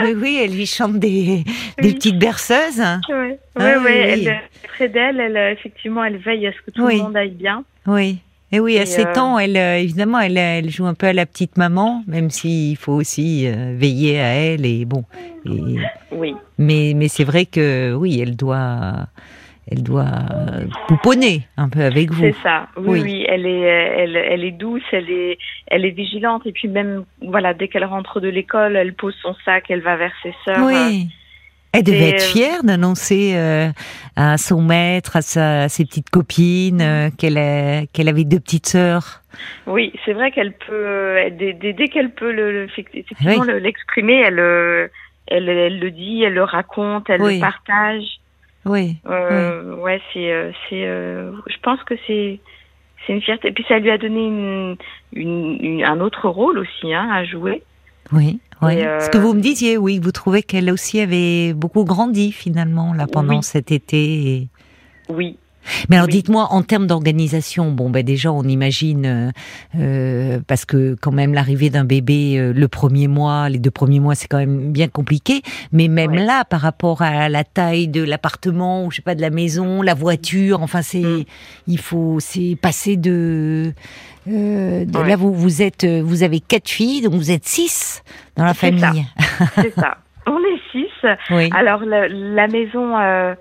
Oui. 0.01 0.15
oui, 0.17 0.41
elle 0.41 0.53
lui 0.53 0.67
chante 0.67 1.01
des, 1.01 1.43
des 1.83 1.93
petites 1.93 2.21
berceuses. 2.21 2.81
Oui, 3.09 3.35
ah 3.57 3.75
oui, 3.85 3.91
Elle, 3.91 4.41
près 4.69 4.89
d'elle, 4.89 5.19
elle, 5.19 5.37
effectivement, 5.53 6.05
elle 6.05 6.19
veille 6.19 6.47
à 6.47 6.53
ce 6.53 6.59
que 6.65 6.71
tout 6.71 6.87
le 6.87 6.99
monde 6.99 7.17
aille 7.17 7.33
bien. 7.33 7.65
Oui. 7.85 8.21
Et 8.51 8.61
oui, 8.61 8.79
à 8.79 8.87
7 8.87 9.19
ans, 9.19 9.39
elle, 9.39 9.57
euh, 9.59 9.77
évidemment, 9.77 10.19
elle, 10.19 10.39
elle, 10.39 10.71
joue 10.71 10.87
un 10.87 10.95
peu 10.95 11.07
à 11.07 11.13
la 11.13 11.27
petite 11.27 11.59
maman, 11.59 12.03
même 12.07 12.31
s'il 12.31 12.77
faut 12.77 12.95
aussi 12.95 13.47
euh, 13.47 13.75
veiller 13.77 14.21
à 14.21 14.29
elle 14.29 14.65
et 14.65 14.87
bon. 14.87 15.05
oui. 15.45 16.35
Mais, 16.57 16.93
mais 16.97 17.09
c'est 17.09 17.25
vrai 17.25 17.45
que 17.45 17.93
oui, 17.95 18.21
elle 18.21 18.37
doit, 18.37 19.07
elle 19.71 19.83
doit 19.83 20.07
pouponner 20.89 21.43
un 21.59 21.69
peu 21.69 21.83
avec 21.83 22.11
vous. 22.11 22.23
C'est 22.23 22.43
ça. 22.43 22.69
Oui, 22.79 23.03
oui, 23.03 23.27
elle 23.29 23.45
est, 23.45 23.61
elle, 23.61 24.17
elle 24.17 24.45
est 24.45 24.53
douce, 24.53 24.83
elle 24.93 25.11
est, 25.11 25.39
elle 25.67 25.85
est 25.85 25.91
vigilante 25.91 26.47
et 26.47 26.53
puis 26.53 26.69
même, 26.69 27.05
voilà, 27.21 27.53
dès 27.53 27.69
qu'elle 27.69 27.85
rentre 27.85 28.19
de 28.19 28.29
l'école, 28.29 28.77
elle 28.77 28.95
pose 28.95 29.15
son 29.21 29.35
sac, 29.45 29.67
elle 29.69 29.83
va 29.83 29.97
vers 29.97 30.13
ses 30.23 30.35
sœurs. 30.47 30.65
Oui. 30.65 31.09
Elle 31.73 31.85
devait 31.85 32.11
être 32.11 32.23
euh, 32.23 32.33
fière 32.33 32.65
d'annoncer 32.65 33.33
euh, 33.35 33.69
à 34.17 34.39
son 34.39 34.63
maître, 34.63 35.17
à, 35.17 35.23
sa, 35.23 35.69
ses 35.69 35.85
petites 35.85 36.09
copines, 36.09 36.81
euh, 36.81 37.11
qu'elle 37.17 37.87
qu'elle 37.93 38.09
avait 38.09 38.25
deux 38.25 38.41
petites 38.41 38.67
sœurs. 38.67 39.23
Oui, 39.67 39.93
c'est 40.05 40.15
vrai 40.15 40.31
qu'elle 40.31 40.53
peut, 40.53 41.17
dès, 41.39 41.53
dès, 41.53 41.89
qu'elle 41.89 42.11
peut 42.11 42.33
le, 42.33 42.65
effectivement 42.65 43.45
l'exprimer, 43.45 44.21
elle, 44.21 44.39
elle, 45.27 45.49
elle, 45.49 45.79
le 45.79 45.91
dit, 45.91 46.23
elle 46.23 46.35
le 46.35 46.45
raconte, 46.45 47.11
elle 47.11 47.21
le 47.21 47.39
partage. 47.39 48.05
Oui. 48.65 48.97
Euh, 49.07 49.77
ouais, 49.77 50.01
c'est, 50.13 50.53
c'est, 50.69 50.83
je 50.83 51.61
pense 51.63 51.83
que 51.85 51.95
c'est, 52.07 52.41
c'est 53.07 53.13
une 53.13 53.23
fierté. 53.23 53.49
Et 53.49 53.53
puis 53.53 53.65
ça 53.69 53.79
lui 53.79 53.91
a 53.91 53.99
donné 53.99 54.27
une, 54.27 54.77
une, 55.13 55.85
un 55.85 56.01
autre 56.01 56.29
rôle 56.29 56.59
aussi 56.59 56.93
hein, 56.93 57.09
à 57.13 57.25
jouer. 57.25 57.63
Oui. 58.13 58.41
Oui. 58.63 58.77
Ce 58.77 59.09
que 59.11 59.19
vous 59.19 59.35
me 59.35 59.41
disiez, 59.41 59.77
oui, 59.77 60.01
vous 60.03 60.13
trouvez 60.13 60.43
qu'elle 60.43 60.71
aussi 60.71 61.01
avait 61.01 61.53
beaucoup 61.53 61.85
grandi 61.85 62.33
finalement 62.33 62.93
là 62.93 63.07
pendant 63.07 63.43
cet 63.43 63.71
été. 63.71 64.49
Oui. 65.09 65.39
Mais 65.89 65.97
alors 65.97 66.09
dites-moi, 66.09 66.49
en 66.51 66.63
termes 66.63 66.87
d'organisation, 66.87 67.71
bon 67.71 67.91
ben 67.91 68.03
déjà 68.03 68.33
on 68.33 68.43
imagine 68.43 69.07
euh, 69.07 69.31
euh, 69.79 70.41
parce 70.47 70.65
que 70.65 70.97
quand 71.01 71.13
même 71.13 71.35
l'arrivée 71.35 71.71
d'un 71.71 71.85
bébé 71.85 72.39
euh, 72.39 72.53
le 72.53 72.69
premier 72.69 73.09
mois, 73.09 73.49
les 73.49 73.59
deux 73.59 73.71
premiers 73.71 74.01
mois 74.01 74.15
c'est 74.15 74.29
quand 74.29 74.39
même 74.39 74.73
bien 74.73 74.89
compliqué. 74.89 75.43
Mais 75.73 75.89
même 75.89 76.15
là, 76.15 76.45
par 76.45 76.61
rapport 76.61 77.03
à 77.03 77.29
la 77.29 77.45
taille 77.45 77.89
de 77.89 78.03
l'appartement 78.03 78.85
ou 78.85 78.91
je 78.91 78.97
sais 78.97 79.03
pas 79.03 79.15
de 79.15 79.21
la 79.21 79.31
maison, 79.31 79.83
la 79.83 79.95
voiture, 79.95 80.63
enfin 80.63 80.83
c'est 80.83 81.01
mm. 81.01 81.25
il 81.67 81.79
faut 81.79 82.19
c'est 82.21 82.57
passer 82.61 82.97
de 82.97 83.73
euh, 84.31 84.85
Là, 85.07 85.17
vous, 85.17 85.33
vous 85.33 85.63
êtes, 85.63 85.85
euh, 85.85 86.03
vous 86.05 86.23
avez 86.23 86.41
quatre 86.41 86.69
filles, 86.69 87.03
donc 87.03 87.15
vous 87.15 87.31
êtes 87.31 87.47
six 87.47 88.03
dans 88.37 88.45
la 88.45 88.55
famille. 88.55 89.07
C'est 89.55 89.73
ça. 89.75 89.99
On 90.27 90.39
est 90.41 90.61
six. 90.73 91.51
Alors 91.53 91.81
la, 91.87 92.49
maison, 92.49 92.99
euh, 92.99 93.35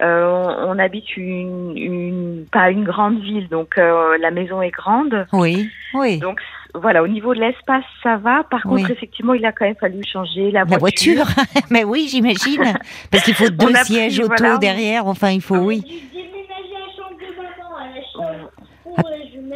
on, 0.00 0.78
habite 0.78 1.16
une, 1.16 1.76
une, 1.76 2.46
pas 2.50 2.70
une 2.70 2.84
grande 2.84 3.20
ville, 3.20 3.48
donc 3.48 3.76
la 3.76 4.30
maison 4.30 4.62
est 4.62 4.70
grande. 4.70 5.26
Oui, 5.32 5.68
oui. 5.94 6.18
Donc 6.18 6.40
voilà, 6.74 7.04
au 7.04 7.08
niveau 7.08 7.34
de 7.34 7.40
l'espace, 7.40 7.84
ça 8.02 8.16
va. 8.16 8.42
Par 8.50 8.62
contre, 8.62 8.90
effectivement, 8.90 9.34
il 9.34 9.44
a 9.46 9.52
quand 9.52 9.64
même 9.64 9.76
fallu 9.76 10.00
changer 10.04 10.50
la 10.50 10.64
voiture. 10.64 11.18
La 11.18 11.24
voiture, 11.24 11.44
mais 11.70 11.84
oui, 11.84 12.08
j'imagine, 12.10 12.74
parce 13.10 13.24
qu'il 13.24 13.34
faut 13.34 13.48
deux 13.50 13.74
sièges 13.84 14.18
auto 14.18 14.58
derrière. 14.58 15.06
Enfin, 15.06 15.30
il 15.30 15.40
faut, 15.40 15.56
oui. 15.56 15.82
Oui, 15.86 16.13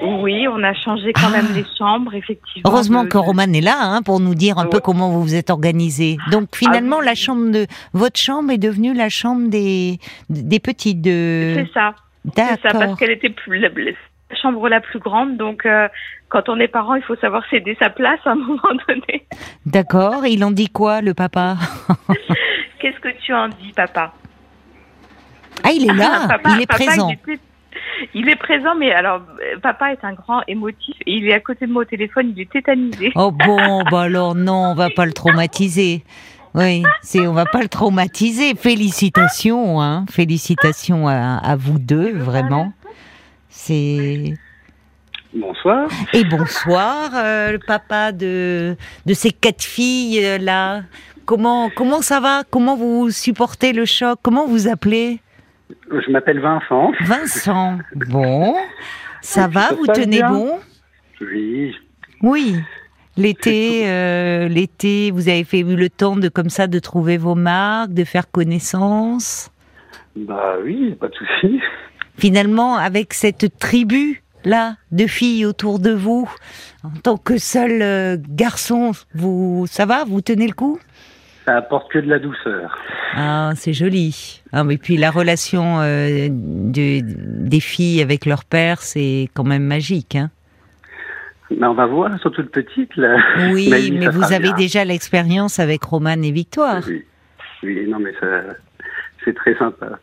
on 0.08 0.62
a 0.62 0.74
changé 0.74 1.12
quand 1.12 1.30
même 1.30 1.46
ah. 1.50 1.54
les 1.54 1.64
chambres, 1.76 2.14
effectivement. 2.14 2.70
Heureusement 2.70 3.06
que 3.06 3.18
Roman 3.18 3.52
est 3.52 3.60
là 3.60 3.78
hein, 3.80 4.02
pour 4.02 4.20
nous 4.20 4.34
dire 4.34 4.58
un 4.58 4.66
peu 4.66 4.80
comment 4.80 5.10
vous 5.10 5.22
vous 5.22 5.34
êtes 5.34 5.50
organisé. 5.50 6.16
Donc 6.30 6.56
finalement, 6.56 6.98
ah 7.00 7.04
la 7.04 7.14
chambre 7.14 7.50
de 7.50 7.66
votre 7.92 8.18
chambre 8.18 8.50
est 8.50 8.58
devenue 8.58 8.94
la 8.94 9.08
chambre 9.08 9.48
des 9.48 9.98
des 10.30 10.60
petites. 10.60 11.00
De... 11.00 11.54
C'est 11.56 11.72
ça. 11.72 11.94
C'est 12.34 12.60
ça, 12.60 12.70
parce 12.72 12.98
qu'elle 12.98 13.12
était 13.12 13.30
plus 13.30 13.58
la, 13.58 13.70
chambre 14.40 14.68
la 14.68 14.80
plus 14.80 14.98
grande. 14.98 15.36
Donc 15.36 15.64
euh, 15.64 15.88
quand 16.28 16.48
on 16.48 16.58
est 16.58 16.68
parent, 16.68 16.94
il 16.94 17.02
faut 17.02 17.16
savoir 17.16 17.42
céder 17.50 17.76
sa 17.80 17.90
place 17.90 18.20
à 18.24 18.30
un 18.30 18.34
moment 18.36 18.74
donné. 18.86 19.26
D'accord. 19.66 20.26
Il 20.26 20.44
en 20.44 20.50
dit 20.50 20.68
quoi, 20.68 21.00
le 21.00 21.14
papa 21.14 21.56
Qu'est-ce 22.80 23.00
que 23.00 23.08
tu 23.24 23.34
en 23.34 23.48
dis, 23.48 23.72
papa? 23.74 24.12
Ah, 25.64 25.70
il 25.72 25.90
est 25.90 25.94
là. 25.94 26.28
il 26.54 26.62
est 26.62 26.66
présent. 26.66 27.08
Il 27.26 27.38
est 28.28 28.36
présent, 28.36 28.74
mais 28.76 28.92
alors, 28.92 29.22
papa 29.62 29.92
est 29.92 30.04
un 30.04 30.12
grand 30.12 30.42
émotif 30.48 30.96
et 31.06 31.12
il 31.12 31.28
est 31.28 31.34
à 31.34 31.40
côté 31.40 31.66
de 31.66 31.72
moi 31.72 31.82
au 31.82 31.84
téléphone, 31.84 32.32
il 32.36 32.42
est 32.42 32.50
tétanisé. 32.50 33.12
Oh 33.14 33.30
bon, 33.30 33.82
bah 33.90 34.02
alors 34.02 34.34
non, 34.34 34.70
on 34.70 34.74
va 34.74 34.90
pas 34.90 35.06
le 35.06 35.12
traumatiser. 35.12 36.04
Oui, 36.54 36.82
c'est, 37.02 37.26
on 37.26 37.34
va 37.34 37.46
pas 37.46 37.60
le 37.60 37.68
traumatiser. 37.68 38.54
Félicitations, 38.54 39.80
hein. 39.80 40.06
Félicitations 40.10 41.06
à, 41.06 41.56
vous 41.56 41.78
deux, 41.78 42.12
vraiment. 42.16 42.72
C'est. 43.48 44.34
Bonsoir. 45.34 45.88
Et 46.14 46.24
bonsoir, 46.24 47.10
euh, 47.14 47.52
le 47.52 47.58
papa 47.58 48.12
de, 48.12 48.76
de 49.04 49.14
ces 49.14 49.30
quatre 49.30 49.62
filles 49.62 50.24
euh, 50.24 50.38
là. 50.38 50.82
Comment, 51.26 51.68
comment 51.76 52.00
ça 52.00 52.20
va? 52.20 52.44
Comment 52.50 52.76
vous 52.76 53.10
supportez 53.10 53.74
le 53.74 53.84
choc? 53.84 54.18
Comment 54.22 54.46
vous 54.46 54.68
appelez? 54.68 55.20
Je 55.90 56.10
m'appelle 56.10 56.40
Vincent. 56.40 56.92
Vincent, 57.00 57.78
bon. 57.94 58.54
Ça 59.20 59.48
va, 59.48 59.72
vous 59.75 59.87
tenez 59.87 60.22
bon? 60.22 60.58
Oui. 61.20 61.75
Oui. 62.22 62.56
L'été, 63.16 63.88
euh, 63.88 64.46
l'été, 64.46 65.10
vous 65.10 65.28
avez 65.28 65.42
fait 65.42 65.60
eu 65.60 65.75
le 65.75 65.90
temps 65.90 66.16
de 66.16 66.28
comme 66.28 66.50
ça 66.50 66.68
de 66.68 66.78
trouver 66.78 67.16
vos 67.16 67.34
marques, 67.34 67.92
de 67.92 68.04
faire 68.04 68.30
connaissance? 68.30 69.50
Bah 70.14 70.54
oui, 70.62 70.94
pas 70.94 71.08
de 71.08 71.14
souci. 71.14 71.60
Finalement, 72.16 72.76
avec 72.76 73.14
cette 73.14 73.58
tribu 73.58 74.22
là 74.44 74.76
de 74.92 75.06
filles 75.06 75.46
autour 75.46 75.80
de 75.80 75.90
vous, 75.90 76.30
en 76.84 76.90
tant 77.02 77.16
que 77.16 77.38
seul 77.38 77.82
euh, 77.82 78.16
garçon, 78.28 78.92
vous, 79.14 79.66
ça 79.68 79.84
va, 79.84 80.04
vous 80.04 80.20
tenez 80.20 80.46
le 80.46 80.54
coup? 80.54 80.78
Ça 81.48 81.56
apporte 81.56 81.90
que 81.90 81.98
de 81.98 82.08
la 82.08 82.18
douceur. 82.18 82.78
Ah, 83.14 83.52
c'est 83.56 83.72
joli. 83.72 84.42
Ah, 84.52 84.64
mais 84.64 84.76
puis 84.76 84.98
la 84.98 85.10
relation 85.10 85.80
euh, 85.80 86.28
des 86.30 87.60
filles 87.60 88.02
avec 88.02 88.26
leur 88.26 88.44
père, 88.44 88.82
c'est 88.82 89.30
quand 89.34 89.44
même 89.44 89.64
magique. 89.64 90.16
Hein 90.16 90.30
mais 91.50 91.66
on 91.66 91.72
va 91.72 91.86
voir, 91.86 92.10
surtout 92.20 92.42
toute 92.42 92.52
petite. 92.52 92.90
Oui, 93.52 93.90
mais 93.98 94.08
vous 94.08 94.32
avez 94.34 94.52
déjà 94.52 94.84
l'expérience 94.84 95.58
avec 95.58 95.82
Romane 95.82 96.22
et 96.22 96.32
Victoire. 96.32 96.82
Oui, 96.86 97.02
oui 97.62 97.88
non, 97.88 97.98
mais 97.98 98.12
c'est 99.24 99.34
très 99.34 99.56
sympa. 99.56 99.98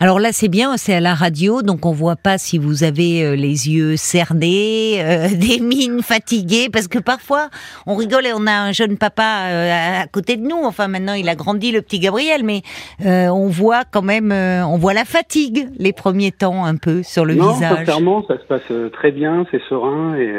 Alors 0.00 0.18
là, 0.18 0.30
c'est 0.32 0.48
bien, 0.48 0.76
c'est 0.76 0.94
à 0.94 1.00
la 1.00 1.14
radio, 1.14 1.62
donc 1.62 1.86
on 1.86 1.92
voit 1.92 2.16
pas 2.16 2.38
si 2.38 2.58
vous 2.58 2.84
avez 2.84 3.24
euh, 3.24 3.36
les 3.36 3.70
yeux 3.70 3.96
cernés, 3.96 4.96
euh, 4.98 5.28
des 5.34 5.60
mines 5.60 6.02
fatiguées, 6.02 6.68
parce 6.72 6.88
que 6.88 6.98
parfois 6.98 7.48
on 7.86 7.94
rigole 7.94 8.26
et 8.26 8.32
on 8.34 8.46
a 8.46 8.52
un 8.52 8.72
jeune 8.72 8.98
papa 8.98 9.46
euh, 9.46 10.02
à 10.02 10.06
côté 10.06 10.36
de 10.36 10.42
nous. 10.42 10.62
Enfin, 10.64 10.88
maintenant 10.88 11.14
il 11.14 11.28
a 11.28 11.34
grandi, 11.34 11.72
le 11.72 11.80
petit 11.80 11.98
Gabriel, 11.98 12.42
mais 12.44 12.62
on 13.04 13.48
voit 13.48 13.84
quand 13.84 14.02
même, 14.02 14.32
on 14.32 14.76
voit 14.78 14.94
la 14.94 15.04
fatigue 15.04 15.68
les 15.78 15.92
premiers 15.92 16.32
temps 16.32 16.64
un 16.64 16.76
peu 16.76 17.02
sur 17.02 17.24
le 17.24 17.34
visage. 17.34 17.70
Non, 17.70 17.76
sincèrement, 17.76 18.26
ça 18.26 18.38
se 18.38 18.44
passe 18.44 18.92
très 18.92 19.12
bien, 19.12 19.46
c'est 19.50 19.60
serein 19.68 20.16
et 20.16 20.32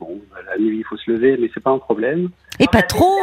bon, 0.00 0.18
faut 0.88 0.96
se 0.96 1.10
lever, 1.10 1.36
mais 1.40 1.50
c'est 1.52 1.62
pas 1.62 1.70
un 1.70 1.78
problème. 1.78 2.30
Et 2.60 2.66
pas 2.66 2.82
trop. 2.82 3.18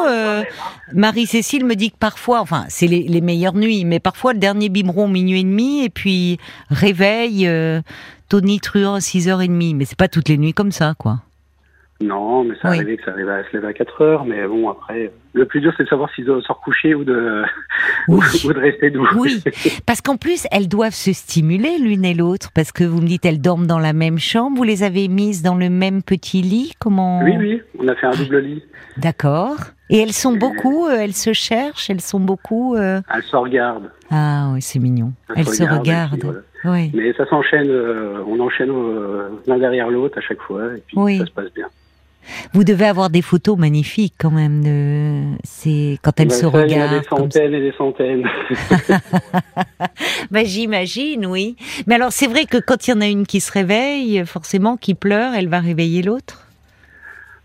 Marie-Cécile 0.94 1.66
me 1.66 1.76
dit 1.76 1.92
que 1.92 1.98
parfois, 1.98 2.40
enfin, 2.40 2.66
c'est 2.70 2.88
les, 2.88 3.22
meilleures 3.22 3.56
nuits, 3.56 3.86
mais 3.86 4.00
parfois 4.00 4.34
le 4.34 4.40
dernier 4.40 4.70
biberon 4.70 5.08
minuit 5.08 5.40
et 5.40 5.44
demi 5.44 5.84
et 5.84 5.90
puis 5.90 6.38
réveil 6.70 7.48
euh, 7.48 7.82
Tony 8.30 8.60
Truant 8.60 8.96
à 8.96 9.00
6h30. 9.00 9.76
Mais 9.76 9.86
c'est 9.86 9.98
pas 9.98 10.08
toutes 10.08 10.30
les 10.30 10.38
nuits 10.38 10.54
comme 10.54 10.72
ça, 10.72 10.94
quoi. 10.98 11.22
Non, 12.02 12.44
mais 12.44 12.56
ça 12.62 12.70
arrivait 12.70 12.98
que 12.98 13.06
ça 13.06 13.12
arrivait 13.12 13.32
à 13.32 13.44
se 13.50 13.56
lever 13.56 13.68
à 13.68 13.74
4 13.74 14.02
heures, 14.02 14.26
mais 14.26 14.46
bon, 14.48 14.70
après, 14.70 15.14
le 15.32 15.46
plus 15.46 15.62
dur, 15.62 15.74
c'est 15.78 15.84
de 15.84 15.88
savoir 15.88 16.10
s'ils 16.14 16.26
doivent 16.26 16.42
se 16.42 16.52
recoucher 16.52 16.94
ou 16.94 17.06
de, 17.06 17.44
ou, 18.10 18.20
de 18.20 18.60
rester 18.60 18.90
debout. 18.90 19.08
Oui, 19.16 19.42
parce 19.86 20.02
qu'en 20.02 20.18
plus, 20.18 20.46
elles 20.52 20.68
doivent 20.68 20.94
se 20.94 21.14
stimuler 21.14 21.78
l'une 21.80 22.04
et 22.04 22.14
l'autre, 22.14 22.52
parce 22.54 22.74
que 22.74 22.84
vous 22.84 23.02
me 23.02 23.08
dites, 23.08 23.26
elles 23.26 23.40
dorment 23.40 23.66
dans 23.66 23.80
la 23.80 23.94
même 23.94 24.20
chambre, 24.20 24.58
vous 24.58 24.64
les 24.64 24.84
avez 24.84 25.08
mises 25.08 25.42
dans 25.42 25.56
le 25.56 25.70
même 25.70 26.04
petit 26.04 26.42
lit, 26.42 26.74
comment 26.80 27.24
Oui, 27.24 27.38
oui, 27.38 27.62
on 27.80 27.88
a 27.88 27.96
fait 27.96 28.08
un 28.08 28.16
double 28.16 28.40
lit. 28.40 28.64
D'accord. 28.98 29.58
Et 29.90 30.00
elles 30.00 30.14
sont 30.14 30.36
beaucoup, 30.36 30.88
euh, 30.88 30.98
elles 31.00 31.14
se 31.14 31.32
cherchent, 31.32 31.90
elles 31.90 32.02
sont 32.02 32.20
beaucoup. 32.20 32.76
Euh 32.76 33.02
elles 33.14 33.24
se 33.24 33.36
regardent. 33.36 33.92
Ah 34.10 34.50
oui, 34.54 34.62
c'est 34.62 34.80
mignon. 34.80 35.14
Elles, 35.36 35.48
se 35.48 35.64
regardent. 35.64 36.44
oui. 36.66 36.92
Mais 36.94 37.14
ça 37.14 37.26
s'enchaîne, 37.28 37.70
euh, 37.70 38.22
on 38.28 38.40
enchaîne 38.42 38.72
l'un 39.48 39.60
derrière 39.60 39.90
l'autre 39.90 40.18
à 40.18 40.22
chaque 40.22 40.42
fois, 40.42 40.76
et 40.76 40.84
puis 40.86 41.18
ça 41.20 41.26
se 41.26 41.32
passe 41.32 41.54
bien. 41.54 41.68
Vous 42.54 42.64
devez 42.64 42.86
avoir 42.86 43.10
des 43.10 43.22
photos 43.22 43.58
magnifiques 43.58 44.16
quand 44.18 44.32
même. 44.32 44.64
De... 44.64 45.38
C'est 45.44 45.98
quand 46.02 46.20
elles 46.20 46.32
se 46.32 46.46
regardent. 46.46 46.72
Il 46.72 46.78
y 46.78 46.82
a 46.82 47.00
des 47.00 47.08
centaines 47.08 47.54
et 47.54 47.62
des 47.62 47.74
centaines. 47.78 48.28
bah, 50.32 50.44
J'imagine, 50.44 51.26
oui. 51.26 51.56
Mais 51.88 51.96
alors 51.96 52.12
c'est 52.12 52.28
vrai 52.28 52.46
que 52.46 52.58
quand 52.58 52.88
il 52.88 52.92
y 52.92 52.94
en 52.94 53.02
a 53.02 53.08
une 53.08 53.26
qui 53.26 53.40
se 53.40 53.52
réveille, 53.52 54.26
forcément, 54.26 54.78
qui 54.78 54.94
pleure, 54.94 55.34
elle 55.34 55.50
va 55.50 55.60
réveiller 55.60 56.02
l'autre? 56.02 56.48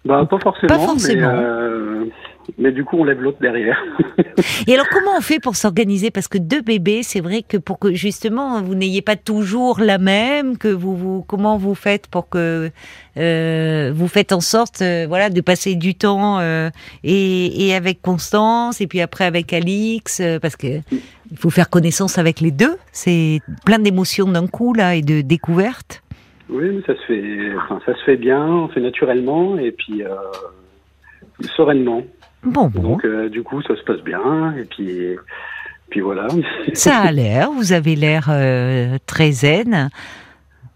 Bah, 0.04 0.26
pas 0.28 0.38
forcément. 0.38 0.68
Pas 0.68 0.78
forcément. 0.78 1.32
Mais, 1.32 2.10
mais 2.58 2.72
du 2.72 2.84
coup 2.84 2.96
on 2.98 3.04
lève 3.04 3.20
l'autre 3.20 3.38
derrière. 3.40 3.82
Et 4.66 4.74
alors 4.74 4.88
comment 4.90 5.16
on 5.16 5.20
fait 5.20 5.40
pour 5.40 5.56
s'organiser? 5.56 6.10
Parce 6.10 6.28
que 6.28 6.38
deux 6.38 6.62
bébés, 6.62 7.02
c'est 7.02 7.20
vrai 7.20 7.42
que 7.42 7.56
pour 7.56 7.78
que 7.78 7.92
justement 7.92 8.62
vous 8.62 8.74
n'ayez 8.74 9.02
pas 9.02 9.16
toujours 9.16 9.80
la 9.80 9.98
même, 9.98 10.58
que 10.58 10.68
vous, 10.68 10.96
vous 10.96 11.22
comment 11.22 11.56
vous 11.56 11.74
faites 11.74 12.06
pour 12.08 12.28
que 12.28 12.70
euh, 13.16 13.92
vous 13.94 14.08
faites 14.08 14.32
en 14.32 14.40
sorte, 14.40 14.82
euh, 14.82 15.06
voilà, 15.08 15.30
de 15.30 15.40
passer 15.40 15.74
du 15.74 15.94
temps 15.94 16.38
euh, 16.38 16.70
et, 17.04 17.66
et, 17.66 17.74
avec 17.74 18.02
Constance 18.02 18.80
et 18.80 18.86
puis 18.86 19.00
après 19.00 19.24
avec 19.24 19.52
Alix, 19.52 20.22
parce 20.40 20.56
que 20.56 20.80
il 21.30 21.36
faut 21.36 21.50
faire 21.50 21.70
connaissance 21.70 22.18
avec 22.18 22.40
les 22.40 22.50
deux. 22.50 22.76
C'est 22.92 23.40
plein 23.64 23.78
d'émotions 23.78 24.26
d'un 24.26 24.46
coup 24.46 24.74
là 24.74 24.94
et 24.94 25.02
de 25.02 25.20
découvertes. 25.20 26.02
Oui, 26.48 26.68
mais 26.68 26.82
ça 26.86 27.00
se 27.00 27.06
fait, 27.06 27.54
enfin, 27.56 27.80
ça 27.86 27.94
se 27.94 28.02
fait 28.04 28.16
bien, 28.16 28.44
on 28.44 28.68
fait 28.68 28.80
naturellement 28.80 29.56
et 29.56 29.70
puis 29.70 30.02
sereinement. 31.56 32.02
Bon, 32.42 32.68
Donc, 32.68 33.04
euh, 33.04 33.28
du 33.28 33.42
coup, 33.42 33.60
ça 33.62 33.76
se 33.76 33.82
passe 33.82 34.00
bien. 34.02 34.54
Et 34.56 34.64
puis, 34.64 35.16
puis 35.90 36.00
voilà. 36.00 36.28
Ça 36.72 36.96
a 36.96 37.12
l'air. 37.12 37.50
Vous 37.50 37.72
avez 37.72 37.96
l'air 37.96 38.28
euh, 38.30 38.96
très 39.06 39.32
zen. 39.32 39.90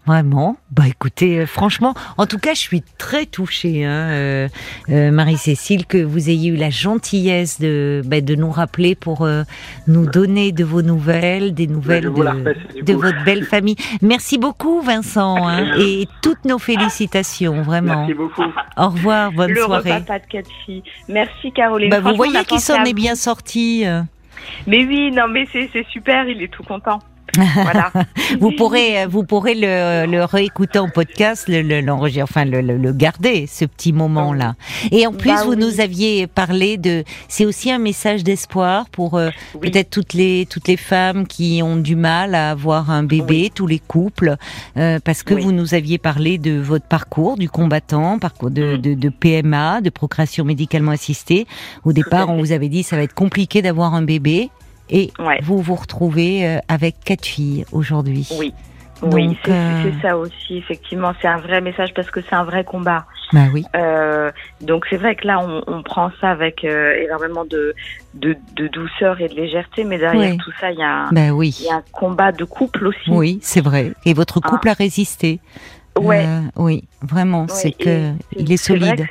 Vraiment 0.05 0.57
Bah 0.69 0.83
écoutez, 0.87 1.39
euh, 1.39 1.45
franchement, 1.47 1.95
en 2.17 2.27
tout 2.27 2.37
cas, 2.37 2.53
je 2.53 2.59
suis 2.59 2.83
très 2.99 3.25
touchée, 3.25 3.85
hein, 3.85 4.09
euh, 4.11 4.47
euh, 4.89 5.09
Marie-Cécile, 5.09 5.87
que 5.87 5.97
vous 5.97 6.29
ayez 6.29 6.49
eu 6.49 6.55
la 6.55 6.69
gentillesse 6.69 7.59
de, 7.59 8.03
bah, 8.05 8.21
de 8.21 8.35
nous 8.35 8.51
rappeler 8.51 8.93
pour 8.93 9.27
nous 9.87 10.05
donner 10.05 10.51
de 10.51 10.63
vos 10.63 10.83
nouvelles, 10.83 11.55
des 11.55 11.65
nouvelles 11.65 12.03
de, 12.03 12.93
votre 12.93 13.23
belle 13.23 13.45
famille. 13.45 13.75
Merci 14.03 14.37
beaucoup, 14.37 14.81
Vincent, 14.81 15.47
hein, 15.47 15.73
et 15.79 16.07
toutes 16.21 16.45
nos 16.45 16.59
félicitations, 16.59 17.63
vraiment. 17.63 18.01
Merci 18.01 18.13
beaucoup. 18.13 18.43
Au 18.77 18.89
revoir, 18.89 19.31
bonne 19.31 19.51
Le 19.51 19.61
soirée. 19.61 19.93
Repas 19.93 20.19
de 20.19 20.25
quatre 20.25 20.51
filles. 20.65 20.83
Merci, 21.09 21.51
Caroline. 21.51 21.89
Bah, 21.89 21.99
vous 21.99 22.15
voyez 22.15 22.43
qu'il 22.45 22.59
s'en 22.59 22.83
est 22.83 22.93
bien 22.93 23.15
sorti. 23.15 23.85
Mais 24.67 24.85
oui, 24.85 25.11
non, 25.11 25.27
mais 25.27 25.47
c'est 25.51 25.85
super, 25.89 26.27
il 26.27 26.43
est 26.43 26.51
tout 26.51 26.63
content. 26.63 26.99
Voilà. 27.55 27.91
vous 28.39 28.51
pourrez, 28.51 29.05
vous 29.07 29.23
pourrez 29.23 29.55
le, 29.55 30.05
le 30.05 30.23
réécouter 30.23 30.79
en 30.79 30.89
podcast, 30.89 31.47
le, 31.47 31.61
le, 31.61 31.91
enfin 32.21 32.45
le, 32.45 32.61
le, 32.61 32.93
garder 32.93 33.47
ce 33.47 33.65
petit 33.65 33.93
moment 33.93 34.33
là. 34.33 34.55
Et 34.91 35.07
en 35.07 35.11
plus, 35.11 35.29
bah 35.31 35.43
vous 35.45 35.55
nous 35.55 35.79
aviez 35.81 36.27
parlé 36.27 36.77
de, 36.77 37.03
c'est 37.27 37.45
aussi 37.45 37.71
un 37.71 37.79
message 37.79 38.23
d'espoir 38.23 38.89
pour 38.89 39.15
euh, 39.15 39.29
peut-être 39.61 39.89
toutes 39.89 40.13
les 40.13 40.45
toutes 40.49 40.67
les 40.67 40.77
femmes 40.77 41.27
qui 41.27 41.61
ont 41.63 41.75
du 41.75 41.95
mal 41.95 42.35
à 42.35 42.51
avoir 42.51 42.89
un 42.91 43.03
bébé, 43.03 43.51
tous 43.53 43.67
les 43.67 43.79
couples, 43.79 44.35
euh, 44.77 44.99
parce 45.03 45.23
que 45.23 45.33
vous 45.33 45.51
nous 45.51 45.73
aviez 45.73 45.97
parlé 45.97 46.37
de 46.37 46.59
votre 46.59 46.85
parcours 46.85 47.37
du 47.37 47.49
combattant, 47.49 48.19
parcours 48.19 48.51
de, 48.51 48.77
mm. 48.77 48.81
de, 48.81 48.93
de 48.93 49.09
PMA, 49.09 49.81
de 49.81 49.89
procréation 49.89 50.45
médicalement 50.45 50.91
assistée. 50.91 51.47
Au 51.83 51.93
départ, 51.93 52.29
on 52.29 52.37
vous 52.37 52.51
avait 52.51 52.69
dit 52.69 52.83
ça 52.83 52.95
va 52.95 53.03
être 53.03 53.13
compliqué 53.13 53.61
d'avoir 53.61 53.93
un 53.93 54.01
bébé. 54.01 54.49
Et 54.89 55.11
vous 55.41 55.61
vous 55.61 55.75
retrouvez 55.75 56.47
euh, 56.47 56.59
avec 56.67 56.95
quatre 57.03 57.25
filles 57.25 57.65
aujourd'hui. 57.71 58.27
Oui. 58.39 58.53
Oui, 59.01 59.37
c'est 59.43 59.93
ça 60.01 60.17
aussi, 60.17 60.57
effectivement. 60.57 61.13
C'est 61.21 61.27
un 61.27 61.37
vrai 61.37 61.59
message 61.59 61.93
parce 61.93 62.09
que 62.09 62.21
c'est 62.21 62.35
un 62.35 62.45
vrai 62.45 62.63
combat. 62.63 63.05
Bah 63.33 63.47
oui. 63.53 63.65
Euh, 63.75 64.31
donc 64.61 64.85
c'est 64.89 64.97
vrai 64.97 65.15
que 65.15 65.27
là, 65.27 65.39
on, 65.39 65.63
on 65.67 65.83
prend 65.83 66.11
ça 66.21 66.29
avec 66.29 66.63
euh, 66.63 66.95
énormément 67.03 67.43
de, 67.45 67.75
de, 68.13 68.37
de, 68.55 68.67
douceur 68.67 69.19
et 69.19 69.27
de 69.27 69.33
légèreté, 69.33 69.83
mais 69.83 69.97
derrière 69.97 70.37
tout 70.37 70.51
ça, 70.59 70.71
il 70.71 70.79
y, 70.79 70.83
a 70.83 71.07
un, 71.07 71.11
bah 71.11 71.31
oui. 71.31 71.55
y 71.61 71.69
a 71.69 71.75
un 71.75 71.83
combat 71.91 72.31
de 72.31 72.45
couple 72.45 72.87
aussi. 72.87 73.09
Oui, 73.09 73.39
c'est 73.41 73.61
vrai. 73.61 73.91
Et 74.05 74.13
votre 74.13 74.39
ah. 74.43 74.49
couple 74.49 74.69
a 74.69 74.73
résisté. 74.73 75.39
Ouais. 75.99 76.25
Euh, 76.25 76.41
oui, 76.55 76.83
vraiment, 77.01 77.47
c'est 77.47 77.71
que 77.71 78.11
il 78.35 78.51
est 78.51 78.57
solide. 78.57 79.05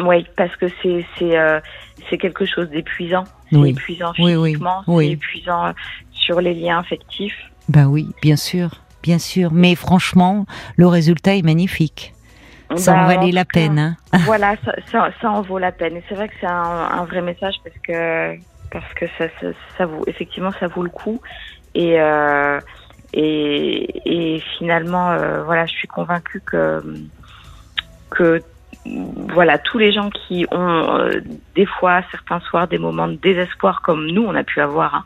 oui, 0.00 0.26
parce 0.36 0.54
que 0.56 0.66
c'est 0.82 1.04
euh, 1.22 1.60
c'est 2.08 2.18
quelque 2.18 2.44
chose 2.44 2.68
d'épuisant. 2.70 3.24
C'est 3.52 3.70
épuisant 3.70 4.12
physiquement, 4.14 4.82
c'est 4.86 5.08
épuisant 5.08 5.72
sur 6.12 6.40
les 6.40 6.54
liens 6.54 6.78
affectifs. 6.78 7.36
Ben 7.68 7.86
oui, 7.86 8.08
bien 8.20 8.36
sûr, 8.36 8.70
bien 9.02 9.18
sûr. 9.18 9.50
Mais 9.52 9.74
franchement, 9.74 10.46
le 10.76 10.86
résultat 10.86 11.36
est 11.36 11.42
magnifique. 11.42 12.14
Ça 12.76 12.94
en 12.94 13.06
bah, 13.06 13.14
valait 13.14 13.32
la 13.32 13.44
peine. 13.44 13.78
Hein. 13.78 13.96
Voilà, 14.24 14.56
ça, 14.90 15.10
ça, 15.20 15.30
en 15.30 15.42
vaut 15.42 15.58
la 15.58 15.72
peine. 15.72 15.96
Et 15.96 16.02
c'est 16.08 16.14
vrai 16.14 16.28
que 16.28 16.34
c'est 16.40 16.46
un, 16.46 16.52
un, 16.52 17.04
vrai 17.04 17.20
message 17.20 17.56
parce 17.62 17.76
que 17.82 18.38
parce 18.70 18.94
que 18.94 19.06
ça, 19.18 19.26
ça, 19.40 19.48
ça, 19.76 19.86
vaut 19.86 20.04
effectivement 20.06 20.50
ça 20.58 20.68
vaut 20.68 20.82
le 20.82 20.88
coup. 20.88 21.20
Et 21.74 22.00
euh, 22.00 22.58
et, 23.12 24.00
et 24.06 24.42
finalement, 24.58 25.10
euh, 25.10 25.42
voilà, 25.44 25.66
je 25.66 25.72
suis 25.72 25.88
convaincue 25.88 26.40
que 26.40 26.82
que 28.10 28.42
voilà 28.84 29.58
tous 29.58 29.78
les 29.78 29.92
gens 29.92 30.10
qui 30.10 30.46
ont 30.50 30.98
euh, 30.98 31.20
des 31.54 31.66
fois 31.66 32.02
certains 32.10 32.40
soirs 32.40 32.68
des 32.68 32.78
moments 32.78 33.08
de 33.08 33.16
désespoir 33.16 33.82
comme 33.82 34.06
nous 34.06 34.22
on 34.22 34.34
a 34.34 34.44
pu 34.44 34.60
avoir. 34.60 34.94
Hein, 34.94 35.04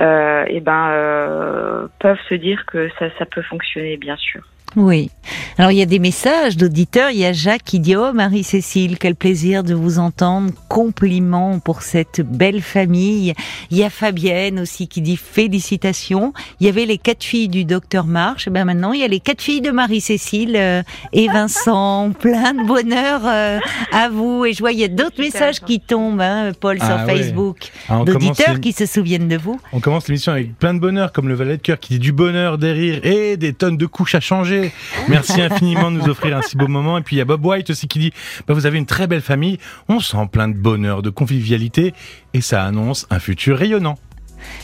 euh, 0.00 0.44
et 0.48 0.60
ben 0.60 0.88
euh, 0.90 1.86
peuvent 1.98 2.20
se 2.28 2.34
dire 2.34 2.64
que 2.66 2.88
ça, 2.98 3.06
ça 3.18 3.26
peut 3.26 3.42
fonctionner 3.42 3.96
bien 3.96 4.16
sûr. 4.16 4.42
Oui. 4.76 5.10
Alors 5.58 5.72
il 5.72 5.78
y 5.78 5.82
a 5.82 5.86
des 5.86 5.98
messages 5.98 6.56
d'auditeurs. 6.56 7.10
Il 7.10 7.18
y 7.18 7.24
a 7.24 7.32
Jacques 7.32 7.64
qui 7.64 7.80
dit 7.80 7.96
Oh 7.96 8.12
Marie-Cécile, 8.12 8.98
quel 8.98 9.14
plaisir 9.14 9.64
de 9.64 9.74
vous 9.74 9.98
entendre. 9.98 10.52
Compliments 10.68 11.58
pour 11.58 11.82
cette 11.82 12.20
belle 12.20 12.62
famille. 12.62 13.34
Il 13.70 13.76
y 13.76 13.82
a 13.82 13.90
Fabienne 13.90 14.60
aussi 14.60 14.88
qui 14.88 15.00
dit 15.00 15.16
félicitations. 15.16 16.32
Il 16.60 16.66
y 16.66 16.68
avait 16.68 16.86
les 16.86 16.98
quatre 16.98 17.24
filles 17.24 17.48
du 17.48 17.64
docteur 17.64 18.06
March. 18.06 18.46
Et 18.46 18.50
ben 18.50 18.64
maintenant 18.64 18.92
il 18.92 19.00
y 19.00 19.04
a 19.04 19.08
les 19.08 19.20
quatre 19.20 19.42
filles 19.42 19.60
de 19.60 19.70
Marie-Cécile 19.70 20.56
euh, 20.56 20.82
et 21.12 21.26
Vincent. 21.28 22.12
Plein 22.20 22.54
de 22.54 22.66
bonheur 22.66 23.22
euh, 23.24 23.58
à 23.92 24.08
vous. 24.08 24.44
Et 24.44 24.52
je 24.52 24.60
vois 24.60 24.72
il 24.72 24.78
y 24.78 24.84
a 24.84 24.88
d'autres 24.88 25.20
messages 25.20 25.60
qui 25.60 25.80
tombent, 25.80 26.20
hein, 26.20 26.52
Paul, 26.58 26.78
sur 26.78 26.88
ah 26.88 27.06
Facebook, 27.06 27.70
ah, 27.88 28.02
d'auditeurs 28.04 28.60
qui 28.60 28.72
se 28.72 28.86
souviennent 28.86 29.28
de 29.28 29.36
vous. 29.36 29.60
On 29.72 29.80
commence 29.80 30.08
l'émission 30.08 30.32
avec 30.32 30.56
plein 30.56 30.74
de 30.74 30.78
bonheur, 30.78 31.12
comme 31.12 31.28
le 31.28 31.34
valet 31.34 31.56
de 31.56 31.62
cœur 31.62 31.78
qui 31.78 31.94
dit 31.94 31.98
du 31.98 32.12
bonheur, 32.12 32.58
des 32.58 32.72
rires 32.72 33.00
et 33.04 33.36
des 33.36 33.52
tonnes 33.52 33.76
de 33.76 33.86
couches 33.86 34.14
à 34.14 34.20
changer. 34.20 34.59
Merci 35.08 35.40
infiniment 35.40 35.90
de 35.90 35.98
nous 35.98 36.08
offrir 36.08 36.36
un 36.36 36.42
si 36.42 36.56
beau 36.56 36.68
moment. 36.68 36.98
Et 36.98 37.02
puis 37.02 37.16
il 37.16 37.18
y 37.18 37.22
a 37.22 37.24
Bob 37.24 37.44
White 37.44 37.70
aussi 37.70 37.88
qui 37.88 37.98
dit 37.98 38.12
bah, 38.46 38.54
Vous 38.54 38.66
avez 38.66 38.78
une 38.78 38.86
très 38.86 39.06
belle 39.06 39.20
famille, 39.20 39.58
on 39.88 40.00
sent 40.00 40.28
plein 40.30 40.48
de 40.48 40.54
bonheur, 40.54 41.02
de 41.02 41.10
convivialité, 41.10 41.94
et 42.34 42.40
ça 42.40 42.64
annonce 42.64 43.06
un 43.10 43.18
futur 43.18 43.58
rayonnant. 43.58 43.96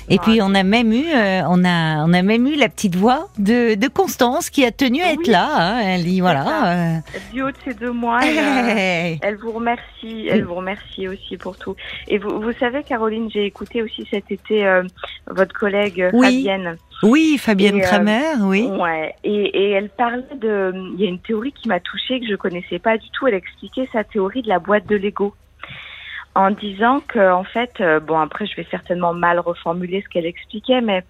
Et 0.08 0.18
puis 0.18 0.40
on 0.42 0.54
a 0.54 0.62
même 0.62 0.92
eu, 0.92 1.06
euh, 1.14 1.42
on 1.48 1.64
a, 1.64 2.04
on 2.04 2.12
a 2.12 2.22
même 2.22 2.46
eu 2.46 2.56
la 2.56 2.68
petite 2.68 2.96
voix 2.96 3.28
de, 3.38 3.74
de 3.74 3.88
Constance 3.88 4.50
qui 4.50 4.64
a 4.64 4.70
tenu 4.70 5.02
à 5.02 5.12
être 5.12 5.26
là. 5.26 5.48
Hein. 5.50 5.80
Elle 5.80 6.04
dit 6.04 6.20
voilà. 6.20 6.96
Euh... 6.96 6.96
Du 7.32 7.42
haut 7.42 7.50
de 7.50 7.56
ses 7.64 7.74
deux 7.74 7.92
mois, 7.92 8.20
elle, 8.24 9.18
elle, 9.22 9.36
vous 9.36 9.52
remercie, 9.52 10.28
elle 10.30 10.44
vous 10.44 10.54
remercie 10.54 11.08
aussi 11.08 11.36
pour 11.36 11.56
tout. 11.56 11.76
Et 12.08 12.18
vous, 12.18 12.40
vous 12.40 12.52
savez, 12.52 12.82
Caroline, 12.82 13.30
j'ai 13.30 13.44
écouté 13.44 13.82
aussi 13.82 14.06
cet 14.10 14.30
été 14.30 14.66
euh, 14.66 14.82
votre 15.28 15.54
collègue 15.54 16.10
Fabienne. 16.10 16.76
Oui, 17.02 17.36
Fabienne 17.38 17.80
Kramer, 17.80 18.36
oui. 18.40 18.66
Ouais, 18.66 19.14
et, 19.22 19.32
et, 19.32 19.70
elle 19.72 19.90
parlait 19.90 20.22
de. 20.40 20.72
Il 20.94 21.00
y 21.00 21.04
a 21.04 21.08
une 21.08 21.18
théorie 21.18 21.52
qui 21.52 21.68
m'a 21.68 21.80
touchée 21.80 22.20
que 22.20 22.26
je 22.26 22.36
connaissais 22.36 22.78
pas 22.78 22.96
du 22.96 23.08
tout. 23.10 23.26
Elle 23.26 23.34
expliquait 23.34 23.88
sa 23.92 24.02
théorie 24.02 24.42
de 24.42 24.48
la 24.48 24.58
boîte 24.58 24.86
de 24.86 24.96
Lego 24.96 25.34
en 26.36 26.50
disant 26.50 27.00
que 27.00 27.32
en 27.32 27.44
fait, 27.44 27.72
euh, 27.80 27.98
bon 27.98 28.18
après 28.20 28.46
je 28.46 28.54
vais 28.56 28.66
certainement 28.70 29.14
mal 29.14 29.40
reformuler 29.40 30.02
ce 30.02 30.08
qu'elle 30.08 30.26
expliquait, 30.26 30.82
mais 30.82 31.02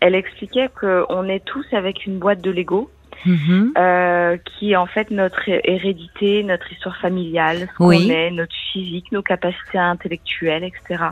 elle 0.00 0.14
expliquait 0.14 0.68
qu'on 0.78 1.24
est 1.28 1.44
tous 1.44 1.64
avec 1.72 2.04
une 2.04 2.18
boîte 2.18 2.42
de 2.42 2.50
Lego. 2.50 2.90
Mm-hmm. 3.24 3.72
Euh, 3.78 4.36
qui 4.44 4.72
est 4.72 4.76
en 4.76 4.86
fait 4.86 5.10
notre 5.10 5.48
hérédité, 5.48 6.44
notre 6.44 6.70
histoire 6.70 6.96
familiale, 6.98 7.60
ce 7.60 7.76
qu'on 7.76 7.90
est, 7.90 8.30
notre 8.30 8.54
physique, 8.72 9.10
nos 9.10 9.22
capacités 9.22 9.78
intellectuelles, 9.78 10.62
etc. 10.62 11.02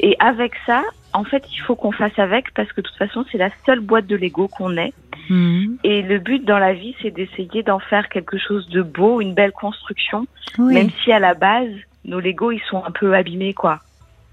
Et 0.00 0.16
avec 0.18 0.52
ça, 0.66 0.82
en 1.12 1.22
fait, 1.22 1.44
il 1.52 1.58
faut 1.60 1.76
qu'on 1.76 1.92
fasse 1.92 2.18
avec 2.18 2.52
parce 2.54 2.70
que 2.72 2.80
de 2.80 2.88
toute 2.88 2.98
façon, 2.98 3.24
c'est 3.30 3.38
la 3.38 3.50
seule 3.64 3.80
boîte 3.80 4.08
de 4.08 4.16
Lego 4.16 4.48
qu'on 4.48 4.76
ait. 4.76 4.92
Mm-hmm. 5.30 5.78
Et 5.84 6.02
le 6.02 6.18
but 6.18 6.44
dans 6.44 6.58
la 6.58 6.74
vie, 6.74 6.94
c'est 7.00 7.12
d'essayer 7.12 7.62
d'en 7.62 7.78
faire 7.78 8.08
quelque 8.08 8.36
chose 8.36 8.68
de 8.68 8.82
beau, 8.82 9.20
une 9.20 9.32
belle 9.32 9.52
construction, 9.52 10.26
même 10.58 10.90
si 11.02 11.12
à 11.12 11.20
la 11.20 11.34
base, 11.34 11.70
nos 12.04 12.20
Lego, 12.20 12.50
ils 12.50 12.62
sont 12.68 12.84
un 12.84 12.90
peu 12.90 13.14
abîmés, 13.14 13.54
quoi. 13.54 13.80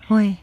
Oui. 0.09 0.35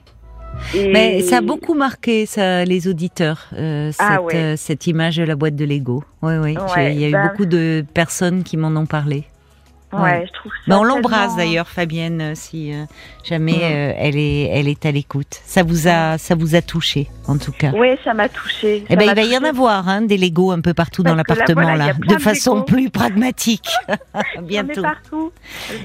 Mais 0.74 1.20
ça 1.20 1.38
a 1.38 1.40
beaucoup 1.40 1.74
marqué 1.74 2.24
ça, 2.24 2.64
les 2.64 2.88
auditeurs, 2.88 3.46
euh, 3.54 3.92
ah 3.98 4.18
cette, 4.18 4.36
euh, 4.36 4.56
cette, 4.56 4.86
image 4.86 5.16
de 5.16 5.24
la 5.24 5.36
boîte 5.36 5.56
de 5.56 5.64
Lego. 5.64 6.02
Oui, 6.22 6.34
oui. 6.38 6.56
Il 6.76 6.98
y 6.98 7.04
a 7.04 7.08
eu 7.08 7.12
bah 7.12 7.28
beaucoup 7.28 7.44
de 7.44 7.84
personnes 7.92 8.42
qui 8.42 8.56
m'en 8.56 8.68
ont 8.68 8.86
parlé. 8.86 9.24
Ouais, 9.92 10.26
je 10.26 10.32
trouve 10.32 10.52
ça. 10.66 10.78
on 10.78 10.82
l'embrasse 10.82 11.36
d'ailleurs, 11.36 11.68
Fabienne, 11.68 12.20
euh, 12.20 12.32
si 12.34 12.72
euh, 12.74 12.84
jamais 13.22 13.54
euh, 13.62 13.92
elle 13.96 14.16
est, 14.16 14.42
elle 14.52 14.66
est 14.66 14.84
à 14.84 14.90
l'écoute. 14.90 15.40
Ça 15.44 15.62
vous 15.62 15.86
a, 15.86 16.18
ça 16.18 16.34
vous 16.34 16.56
a 16.56 16.62
touché, 16.62 17.08
en 17.28 17.38
tout 17.38 17.52
cas. 17.52 17.70
Oui, 17.72 17.88
ça 18.02 18.12
m'a 18.12 18.28
touché. 18.28 18.84
Eh 18.88 18.96
ben, 18.96 19.06
il 19.08 19.14
va 19.14 19.22
y 19.22 19.38
en 19.38 19.44
avoir, 19.44 19.88
hein, 19.88 20.02
des 20.02 20.18
Legos 20.18 20.50
un 20.50 20.60
peu 20.60 20.74
partout 20.74 21.04
dans 21.04 21.14
l'appartement 21.14 21.74
là, 21.74 21.92
de 21.94 22.18
façon 22.18 22.62
plus 22.62 22.90
pragmatique. 22.90 23.68
Bientôt. 24.42 24.82
partout. 24.82 25.32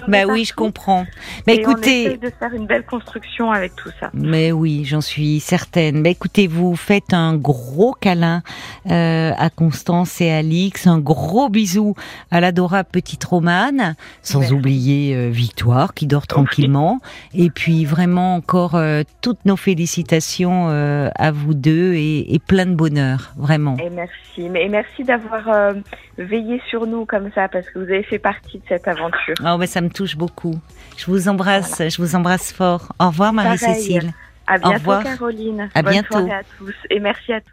Bah 0.07 0.25
oui, 0.27 0.45
je 0.45 0.53
comprends. 0.53 1.05
Mais 1.45 1.55
écoutez, 1.55 2.17
on 2.21 2.25
de 2.25 2.31
faire 2.39 2.53
une 2.53 2.65
belle 2.65 2.85
construction 2.85 3.51
avec 3.51 3.75
tout 3.75 3.91
ça. 3.99 4.09
Mais 4.13 4.51
oui, 4.51 4.83
j'en 4.83 5.01
suis 5.01 5.39
certaine. 5.39 6.01
Mais 6.01 6.11
écoutez, 6.11 6.47
vous 6.47 6.75
faites 6.75 7.13
un 7.13 7.35
gros 7.35 7.93
câlin 7.93 8.41
à 8.85 9.49
Constance 9.55 10.21
et 10.21 10.31
à 10.31 10.37
Alix, 10.37 10.87
un 10.87 10.99
gros 10.99 11.49
bisou 11.49 11.95
à 12.31 12.41
l'adorable 12.41 12.89
petite 12.91 13.23
Romane 13.23 13.91
sans 14.21 14.53
oublier 14.53 15.15
euh, 15.15 15.29
Victoire 15.29 15.93
qui 15.93 16.07
dort 16.07 16.27
tranquillement. 16.27 16.99
Et 17.33 17.49
puis 17.49 17.85
vraiment 17.85 18.35
encore 18.35 18.75
euh, 18.75 19.03
toutes 19.21 19.45
nos 19.45 19.55
félicitations 19.55 20.69
euh, 20.69 21.09
à 21.15 21.31
vous 21.31 21.53
deux 21.53 21.93
et, 21.93 22.39
plein 22.47 22.65
de 22.65 22.75
bonheur, 22.75 23.33
vraiment. 23.37 23.77
Et 23.77 23.89
merci, 23.89 24.49
mais 24.49 24.67
merci 24.67 25.03
d'avoir 25.03 25.73
veillé 26.17 26.61
sur 26.69 26.85
nous 26.85 27.05
comme 27.05 27.31
ça 27.33 27.47
parce 27.47 27.69
que 27.69 27.79
vous 27.79 27.85
avez 27.85 28.03
fait 28.03 28.19
partie 28.19 28.57
de 28.57 28.63
cette 28.67 28.87
aventure. 28.87 29.35
Oh, 29.45 29.57
mais 29.57 29.67
ça 29.67 29.81
me 29.81 29.89
touche 29.89 30.17
beaucoup. 30.17 30.59
Je 30.97 31.05
vous 31.05 31.29
embrasse, 31.29 31.81
je 31.87 32.01
vous 32.01 32.15
embrasse 32.15 32.51
fort. 32.51 32.93
Au 32.99 33.07
revoir 33.07 33.31
Marie-Cécile. 33.31 34.11
À 34.47 34.57
bientôt 34.57 34.91
Caroline. 35.03 35.69
À 35.73 35.81
bientôt. 35.81 36.17
à 36.17 36.41
tous 36.57 36.75
et 36.89 36.99
merci 36.99 37.31
à 37.31 37.39
tous. 37.39 37.47